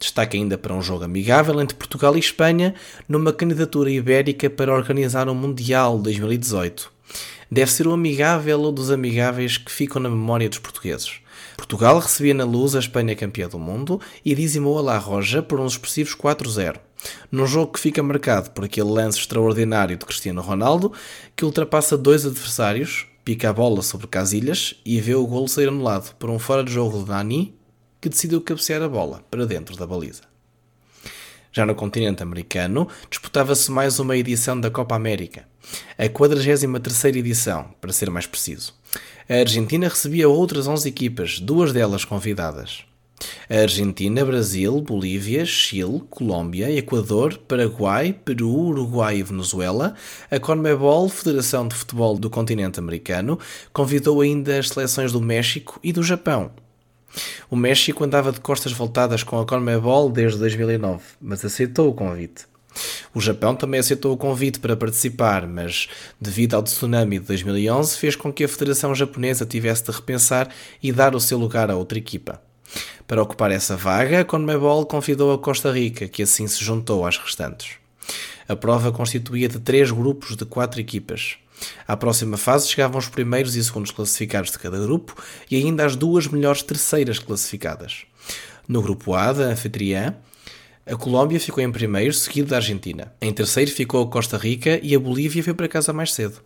Destaque 0.00 0.38
ainda 0.38 0.56
para 0.56 0.72
um 0.72 0.80
jogo 0.80 1.04
amigável 1.04 1.60
entre 1.60 1.76
Portugal 1.76 2.16
e 2.16 2.18
Espanha 2.18 2.74
numa 3.06 3.34
candidatura 3.34 3.90
ibérica 3.90 4.48
para 4.48 4.72
organizar 4.72 5.28
o 5.28 5.34
Mundial 5.34 5.98
2018. 5.98 6.90
Deve 7.50 7.70
ser 7.70 7.86
o 7.86 7.92
amigável 7.92 8.62
ou 8.62 8.72
dos 8.72 8.90
amigáveis 8.90 9.58
que 9.58 9.70
ficam 9.70 10.00
na 10.00 10.08
memória 10.08 10.48
dos 10.48 10.58
portugueses. 10.58 11.20
Portugal 11.54 11.98
recebia 11.98 12.32
na 12.32 12.44
luz 12.44 12.74
a 12.74 12.78
Espanha 12.78 13.14
campeã 13.14 13.46
do 13.46 13.58
mundo 13.58 14.00
e 14.24 14.34
dizimou 14.34 14.78
a 14.78 14.82
La 14.82 14.96
Roja 14.96 15.42
por 15.42 15.60
uns 15.60 15.72
expressivos 15.72 16.14
4-0. 16.14 16.76
Num 17.30 17.46
jogo 17.46 17.72
que 17.72 17.80
fica 17.80 18.02
marcado 18.02 18.50
por 18.52 18.64
aquele 18.64 18.90
lance 18.90 19.18
extraordinário 19.18 19.98
de 19.98 20.06
Cristiano 20.06 20.40
Ronaldo, 20.40 20.94
que 21.36 21.44
ultrapassa 21.44 21.98
dois 21.98 22.24
adversários, 22.24 23.06
pica 23.22 23.50
a 23.50 23.52
bola 23.52 23.82
sobre 23.82 24.06
Casilhas 24.06 24.76
e 24.82 24.98
vê 24.98 25.14
o 25.14 25.26
golo 25.26 25.46
ser 25.46 25.68
anulado 25.68 26.14
por 26.14 26.30
um 26.30 26.38
fora 26.38 26.64
de 26.64 26.72
jogo 26.72 27.02
de 27.02 27.10
Nani 27.10 27.59
que 28.00 28.08
decidiu 28.08 28.40
cabecear 28.40 28.82
a 28.82 28.88
bola 28.88 29.22
para 29.30 29.46
dentro 29.46 29.76
da 29.76 29.86
baliza. 29.86 30.22
Já 31.52 31.66
no 31.66 31.74
continente 31.74 32.22
americano, 32.22 32.88
disputava-se 33.10 33.70
mais 33.72 33.98
uma 33.98 34.16
edição 34.16 34.60
da 34.60 34.70
Copa 34.70 34.94
América, 34.94 35.48
a 35.98 36.04
43ª 36.04 37.16
edição, 37.16 37.74
para 37.80 37.92
ser 37.92 38.08
mais 38.08 38.26
preciso. 38.26 38.72
A 39.28 39.34
Argentina 39.34 39.88
recebia 39.88 40.28
outras 40.28 40.66
11 40.66 40.88
equipas, 40.88 41.40
duas 41.40 41.72
delas 41.72 42.04
convidadas. 42.04 42.84
A 43.50 43.62
Argentina, 43.62 44.24
Brasil, 44.24 44.80
Bolívia, 44.80 45.44
Chile, 45.44 46.02
Colômbia, 46.08 46.70
Equador, 46.70 47.36
Paraguai, 47.36 48.12
Peru, 48.12 48.48
Uruguai 48.48 49.18
e 49.18 49.22
Venezuela, 49.22 49.94
a 50.30 50.38
CONMEBOL, 50.38 51.08
Federação 51.08 51.68
de 51.68 51.74
Futebol 51.74 52.16
do 52.16 52.30
Continente 52.30 52.78
Americano, 52.78 53.38
convidou 53.72 54.20
ainda 54.20 54.58
as 54.58 54.68
seleções 54.68 55.12
do 55.12 55.20
México 55.20 55.78
e 55.82 55.92
do 55.92 56.02
Japão, 56.02 56.52
o 57.50 57.56
México 57.56 58.04
andava 58.04 58.32
de 58.32 58.40
costas 58.40 58.72
voltadas 58.72 59.22
com 59.22 59.38
a 59.38 59.46
CONMEBOL 59.46 60.10
desde 60.10 60.38
2009, 60.38 61.02
mas 61.20 61.44
aceitou 61.44 61.88
o 61.88 61.94
convite. 61.94 62.50
O 63.12 63.20
Japão 63.20 63.56
também 63.56 63.80
aceitou 63.80 64.12
o 64.12 64.16
convite 64.16 64.60
para 64.60 64.76
participar, 64.76 65.46
mas, 65.46 65.88
devido 66.20 66.54
ao 66.54 66.62
tsunami 66.62 67.18
de 67.18 67.26
2011, 67.26 67.96
fez 67.96 68.14
com 68.14 68.32
que 68.32 68.44
a 68.44 68.48
Federação 68.48 68.94
Japonesa 68.94 69.44
tivesse 69.44 69.84
de 69.84 69.90
repensar 69.90 70.48
e 70.82 70.92
dar 70.92 71.14
o 71.14 71.20
seu 71.20 71.36
lugar 71.36 71.70
a 71.70 71.76
outra 71.76 71.98
equipa. 71.98 72.40
Para 73.06 73.22
ocupar 73.22 73.50
essa 73.50 73.76
vaga, 73.76 74.20
a 74.20 74.24
CONMEBOL 74.24 74.86
convidou 74.86 75.32
a 75.32 75.38
Costa 75.38 75.72
Rica, 75.72 76.06
que 76.06 76.22
assim 76.22 76.46
se 76.46 76.64
juntou 76.64 77.04
às 77.04 77.18
restantes. 77.18 77.72
A 78.48 78.54
prova 78.54 78.92
constituía 78.92 79.48
de 79.48 79.58
três 79.58 79.90
grupos 79.90 80.36
de 80.36 80.44
quatro 80.44 80.80
equipas. 80.80 81.36
À 81.86 81.96
próxima 81.96 82.36
fase 82.36 82.68
chegavam 82.68 82.98
os 82.98 83.08
primeiros 83.08 83.56
e 83.56 83.64
segundos 83.64 83.90
classificados 83.90 84.50
de 84.50 84.58
cada 84.58 84.78
grupo 84.80 85.14
e 85.50 85.56
ainda 85.56 85.84
as 85.84 85.96
duas 85.96 86.26
melhores 86.26 86.62
terceiras 86.62 87.18
classificadas. 87.18 88.04
No 88.66 88.82
grupo 88.82 89.14
A, 89.14 89.32
da 89.32 89.44
anfitriã, 89.44 90.14
A 90.86 90.96
Colômbia 90.96 91.40
ficou 91.40 91.62
em 91.62 91.70
primeiro, 91.70 92.12
seguido 92.14 92.48
da 92.50 92.56
Argentina. 92.56 93.12
Em 93.20 93.32
terceiro 93.32 93.70
ficou 93.70 94.02
a 94.02 94.10
Costa 94.10 94.36
Rica 94.36 94.80
e 94.82 94.94
a 94.94 94.98
Bolívia 94.98 95.42
foi 95.42 95.54
para 95.54 95.68
casa 95.68 95.92
mais 95.92 96.12
cedo. 96.12 96.40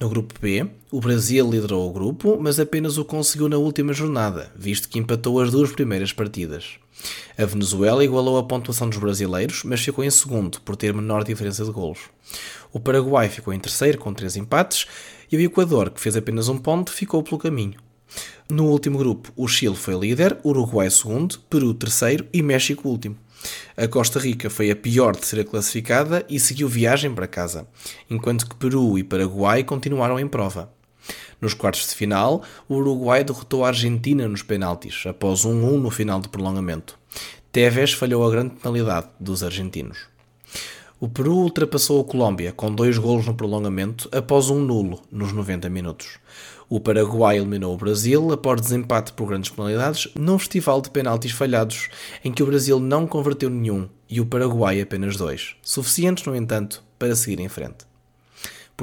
No 0.00 0.08
grupo 0.08 0.34
B, 0.40 0.66
o 0.90 1.00
Brasil 1.00 1.48
liderou 1.48 1.88
o 1.88 1.92
grupo, 1.92 2.36
mas 2.40 2.58
apenas 2.58 2.98
o 2.98 3.04
conseguiu 3.04 3.48
na 3.48 3.56
última 3.56 3.92
jornada, 3.92 4.50
visto 4.56 4.88
que 4.88 4.98
empatou 4.98 5.40
as 5.40 5.52
duas 5.52 5.70
primeiras 5.70 6.12
partidas. 6.12 6.78
A 7.38 7.44
Venezuela 7.44 8.04
igualou 8.04 8.36
a 8.36 8.42
pontuação 8.42 8.88
dos 8.88 8.98
brasileiros, 8.98 9.62
mas 9.64 9.80
ficou 9.80 10.02
em 10.02 10.10
segundo, 10.10 10.60
por 10.62 10.74
ter 10.74 10.92
menor 10.92 11.22
diferença 11.22 11.64
de 11.64 11.70
golos. 11.70 12.00
O 12.72 12.80
Paraguai 12.80 13.28
ficou 13.28 13.52
em 13.52 13.60
terceiro, 13.60 13.98
com 13.98 14.14
três 14.14 14.36
empates, 14.36 14.86
e 15.30 15.36
o 15.36 15.40
Equador, 15.40 15.90
que 15.90 16.00
fez 16.00 16.16
apenas 16.16 16.48
um 16.48 16.56
ponto, 16.56 16.90
ficou 16.90 17.22
pelo 17.22 17.38
caminho. 17.38 17.78
No 18.48 18.66
último 18.66 18.98
grupo, 18.98 19.32
o 19.36 19.46
Chile 19.46 19.76
foi 19.76 19.94
líder, 19.94 20.38
Uruguai 20.44 20.90
segundo, 20.90 21.38
Peru 21.50 21.72
terceiro 21.74 22.26
e 22.32 22.42
México 22.42 22.88
último. 22.88 23.16
A 23.76 23.88
Costa 23.88 24.18
Rica 24.18 24.48
foi 24.48 24.70
a 24.70 24.76
pior 24.76 25.16
de 25.16 25.26
ser 25.26 25.44
classificada 25.44 26.24
e 26.28 26.38
seguiu 26.38 26.68
viagem 26.68 27.14
para 27.14 27.26
casa, 27.26 27.66
enquanto 28.08 28.48
que 28.48 28.56
Peru 28.56 28.98
e 28.98 29.02
Paraguai 29.02 29.64
continuaram 29.64 30.18
em 30.18 30.28
prova. 30.28 30.72
Nos 31.40 31.54
quartos 31.54 31.88
de 31.88 31.94
final, 31.94 32.42
o 32.68 32.76
Uruguai 32.76 33.24
derrotou 33.24 33.64
a 33.64 33.68
Argentina 33.68 34.28
nos 34.28 34.42
penaltis, 34.42 35.04
após 35.06 35.44
1-1 35.44 35.80
no 35.80 35.90
final 35.90 36.20
do 36.20 36.28
prolongamento. 36.28 36.98
Tevez 37.50 37.92
falhou 37.92 38.24
a 38.24 38.30
grande 38.30 38.54
penalidade 38.54 39.08
dos 39.18 39.42
argentinos. 39.42 40.11
O 41.02 41.08
Peru 41.08 41.34
ultrapassou 41.38 42.00
a 42.00 42.04
Colômbia 42.04 42.52
com 42.52 42.72
dois 42.72 42.96
golos 42.96 43.26
no 43.26 43.34
prolongamento 43.34 44.08
após 44.12 44.50
um 44.50 44.60
nulo 44.60 45.02
nos 45.10 45.32
90 45.32 45.68
minutos. 45.68 46.20
O 46.68 46.78
Paraguai 46.78 47.38
eliminou 47.38 47.74
o 47.74 47.76
Brasil 47.76 48.30
após 48.30 48.60
desempate 48.60 49.12
por 49.12 49.26
grandes 49.26 49.50
penalidades 49.50 50.06
num 50.14 50.38
festival 50.38 50.80
de 50.80 50.90
penaltis 50.90 51.32
falhados 51.32 51.88
em 52.24 52.30
que 52.30 52.40
o 52.40 52.46
Brasil 52.46 52.78
não 52.78 53.04
converteu 53.04 53.50
nenhum 53.50 53.88
e 54.08 54.20
o 54.20 54.26
Paraguai 54.26 54.80
apenas 54.80 55.16
dois, 55.16 55.56
suficientes, 55.60 56.24
no 56.24 56.36
entanto, 56.36 56.84
para 57.00 57.16
seguir 57.16 57.40
em 57.40 57.48
frente. 57.48 57.91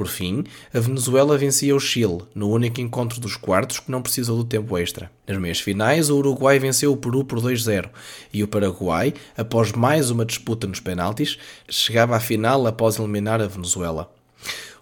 Por 0.00 0.08
fim, 0.08 0.44
a 0.72 0.80
Venezuela 0.80 1.36
vencia 1.36 1.76
o 1.76 1.78
Chile 1.78 2.22
no 2.34 2.48
único 2.48 2.80
encontro 2.80 3.20
dos 3.20 3.36
quartos 3.36 3.80
que 3.80 3.90
não 3.90 4.00
precisou 4.00 4.38
do 4.38 4.44
tempo 4.44 4.78
extra. 4.78 5.10
Nas 5.28 5.36
meias 5.36 5.60
finais, 5.60 6.08
o 6.08 6.16
Uruguai 6.16 6.58
venceu 6.58 6.90
o 6.90 6.96
Peru 6.96 7.22
por 7.22 7.38
2-0 7.38 7.90
e 8.32 8.42
o 8.42 8.48
Paraguai, 8.48 9.12
após 9.36 9.72
mais 9.72 10.10
uma 10.10 10.24
disputa 10.24 10.66
nos 10.66 10.80
penaltis, 10.80 11.36
chegava 11.68 12.16
à 12.16 12.18
final 12.18 12.66
após 12.66 12.98
eliminar 12.98 13.42
a 13.42 13.46
Venezuela. 13.46 14.10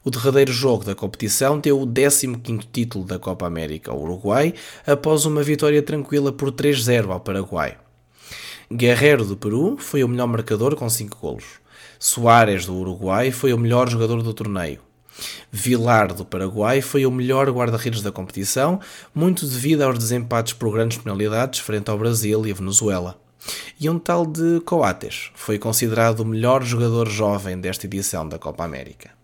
O 0.05 0.11
derradeiro 0.11 0.53
jogo 0.53 0.85
da 0.85 0.95
competição 0.95 1.59
deu 1.59 1.83
o 1.83 1.85
15º 1.85 2.65
título 2.73 3.05
da 3.05 3.19
Copa 3.19 3.45
América 3.45 3.91
ao 3.91 4.01
Uruguai 4.01 4.55
após 4.87 5.25
uma 5.25 5.43
vitória 5.43 5.83
tranquila 5.83 6.31
por 6.31 6.53
3-0 6.53 7.11
ao 7.11 7.19
Paraguai. 7.19 7.77
Guerreiro 8.73 9.25
do 9.25 9.37
Peru 9.37 9.77
foi 9.79 10.05
o 10.05 10.09
melhor 10.09 10.29
marcador 10.29 10.77
com 10.77 10.89
5 10.89 11.19
golos. 11.21 11.45
Soares 11.99 12.67
do 12.67 12.77
Uruguai 12.77 13.33
foi 13.33 13.53
o 13.53 13.59
melhor 13.59 13.89
jogador 13.89 14.23
do 14.23 14.33
torneio. 14.33 14.87
Vilar 15.51 16.15
do 16.15 16.25
Paraguai 16.25 16.81
foi 16.81 17.05
o 17.07 17.11
melhor 17.11 17.51
guarda-redes 17.51 18.03
da 18.03 18.13
competição, 18.13 18.81
muito 19.15 19.47
devido 19.47 19.83
aos 19.83 19.99
desempates 19.99 20.53
por 20.53 20.73
grandes 20.73 20.99
penalidades 20.99 21.61
frente 21.61 21.91
ao 21.91 21.99
Brasil 21.99 22.47
e 22.47 22.51
a 22.51 22.55
Venezuela. 22.55 23.21
E 23.81 23.89
um 23.89 23.99
tal 23.99 24.27
de 24.27 24.61
Coates 24.61 25.31
foi 25.35 25.59
considerado 25.59 26.21
o 26.21 26.25
melhor 26.25 26.63
jogador 26.63 27.09
jovem 27.09 27.59
desta 27.59 27.87
edição 27.87 28.29
da 28.29 28.39
Copa 28.39 28.65
América. 28.65 29.18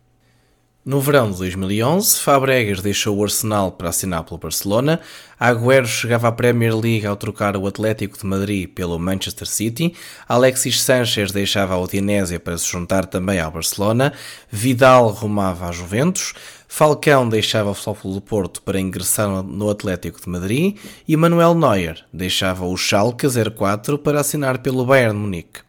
No 0.84 1.00
verão 1.00 1.30
de 1.30 1.38
2011, 1.38 2.20
Fabregas 2.20 2.82
deixou 2.82 3.16
o 3.16 3.24
Arsenal 3.24 3.72
para 3.72 3.88
assinar 3.88 4.22
pelo 4.22 4.36
Barcelona, 4.36 5.00
Agüero 5.40 5.86
chegava 5.86 6.28
à 6.28 6.32
Premier 6.32 6.76
League 6.76 7.06
ao 7.06 7.16
trocar 7.16 7.56
o 7.56 7.66
Atlético 7.66 8.18
de 8.18 8.26
Madrid 8.26 8.68
pelo 8.68 8.98
Manchester 8.98 9.48
City, 9.48 9.94
Alexis 10.28 10.82
Sanchez 10.82 11.32
deixava 11.32 11.72
a 11.72 11.80
Udinese 11.80 12.38
para 12.38 12.58
se 12.58 12.70
juntar 12.70 13.06
também 13.06 13.40
ao 13.40 13.50
Barcelona, 13.50 14.12
Vidal 14.50 15.08
rumava 15.08 15.70
à 15.70 15.72
Juventus, 15.72 16.34
Falcão 16.68 17.30
deixava 17.30 17.70
o 17.70 17.74
Futebol 17.74 18.12
do 18.12 18.20
Porto 18.20 18.60
para 18.60 18.78
ingressar 18.78 19.42
no 19.42 19.70
Atlético 19.70 20.20
de 20.20 20.28
Madrid. 20.28 20.76
E 21.06 21.16
Manuel 21.16 21.54
Neuer 21.54 22.04
deixava 22.12 22.66
o 22.66 22.76
Schalke 22.76 23.28
04 23.28 23.96
para 23.96 24.20
assinar 24.20 24.58
pelo 24.58 24.84
Bayern 24.84 25.16
Munique. 25.16 25.60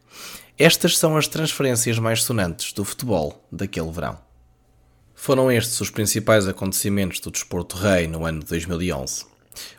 Estas 0.58 0.97
são 0.97 1.15
as 1.15 1.28
transferências 1.28 1.99
mais 1.99 2.23
sonantes 2.23 2.73
do 2.73 2.84
futebol 2.84 3.45
daquele 3.51 3.91
verão. 3.91 4.24
Foram 5.25 5.51
estes 5.51 5.81
os 5.81 5.89
principais 5.89 6.47
acontecimentos 6.47 7.19
do 7.19 7.31
desporto 7.31 7.75
rei 7.77 8.05
no 8.05 8.27
ano 8.27 8.41
de 8.41 8.45
2011. 8.45 9.25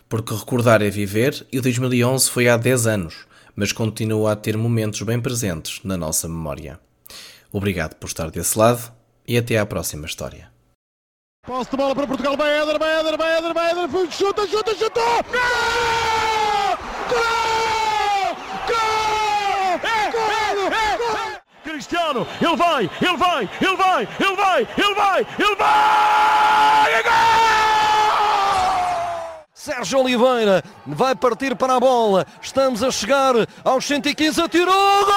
Porque 0.09 0.35
recordar 0.35 0.83
é 0.83 0.91
viver 0.91 1.47
e 1.53 1.61
2011 1.61 2.29
foi 2.29 2.49
há 2.49 2.57
10 2.57 2.89
anos, 2.89 3.29
mas 3.55 3.71
continua 3.71 4.33
a 4.33 4.37
ter 4.37 4.57
momentos 4.57 5.03
bem 5.03 5.21
presentes 5.21 5.79
na 5.85 5.97
nossa 5.97 6.27
memória. 6.27 6.81
Obrigado 7.53 7.95
por 7.95 8.09
estar 8.09 8.29
desse 8.29 8.59
lado 8.59 8.93
e 9.25 9.39
até 9.39 9.57
à 9.57 9.65
próxima 9.65 10.07
história. 10.07 10.51
Posse 11.47 11.71
de 11.71 11.77
bola 11.77 11.95
para 11.95 12.09
Portugal, 12.09 12.37
vai 12.37 12.61
Éder, 12.61 12.77
vai 12.81 12.99
Éder, 12.99 13.17
vai 13.17 13.55
vai 13.55 13.71
Éder, 13.71 14.11
chuta, 14.11 14.49
chuta, 14.49 14.75
chuta! 14.75 15.01
Gol! 15.31 16.77
Gol! 17.09 17.37
Cristiano, 21.77 22.27
ele 22.41 22.57
vai, 22.57 22.91
ele 23.03 23.17
vai, 23.19 23.49
ele 23.61 23.77
vai, 23.77 24.09
ele 24.19 24.35
vai, 24.35 24.67
ele 24.79 24.95
vai, 24.95 25.27
ele 25.39 25.57
vai! 25.57 26.93
É 26.95 27.03
gol! 27.03 27.13
Sérgio 29.53 29.99
Oliveira 29.99 30.65
vai 30.87 31.15
partir 31.15 31.55
para 31.55 31.77
a 31.77 31.81
bola. 31.81 32.25
Estamos 32.41 32.83
a 32.83 32.91
chegar 32.91 33.35
aos 33.63 33.85
115. 33.85 34.41
Atirou! 34.41 34.73
Gol! 34.73 35.15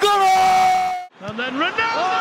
Gol! 0.00 0.26
And 1.22 1.36
then 1.36 1.56
Ronaldo! 1.56 2.15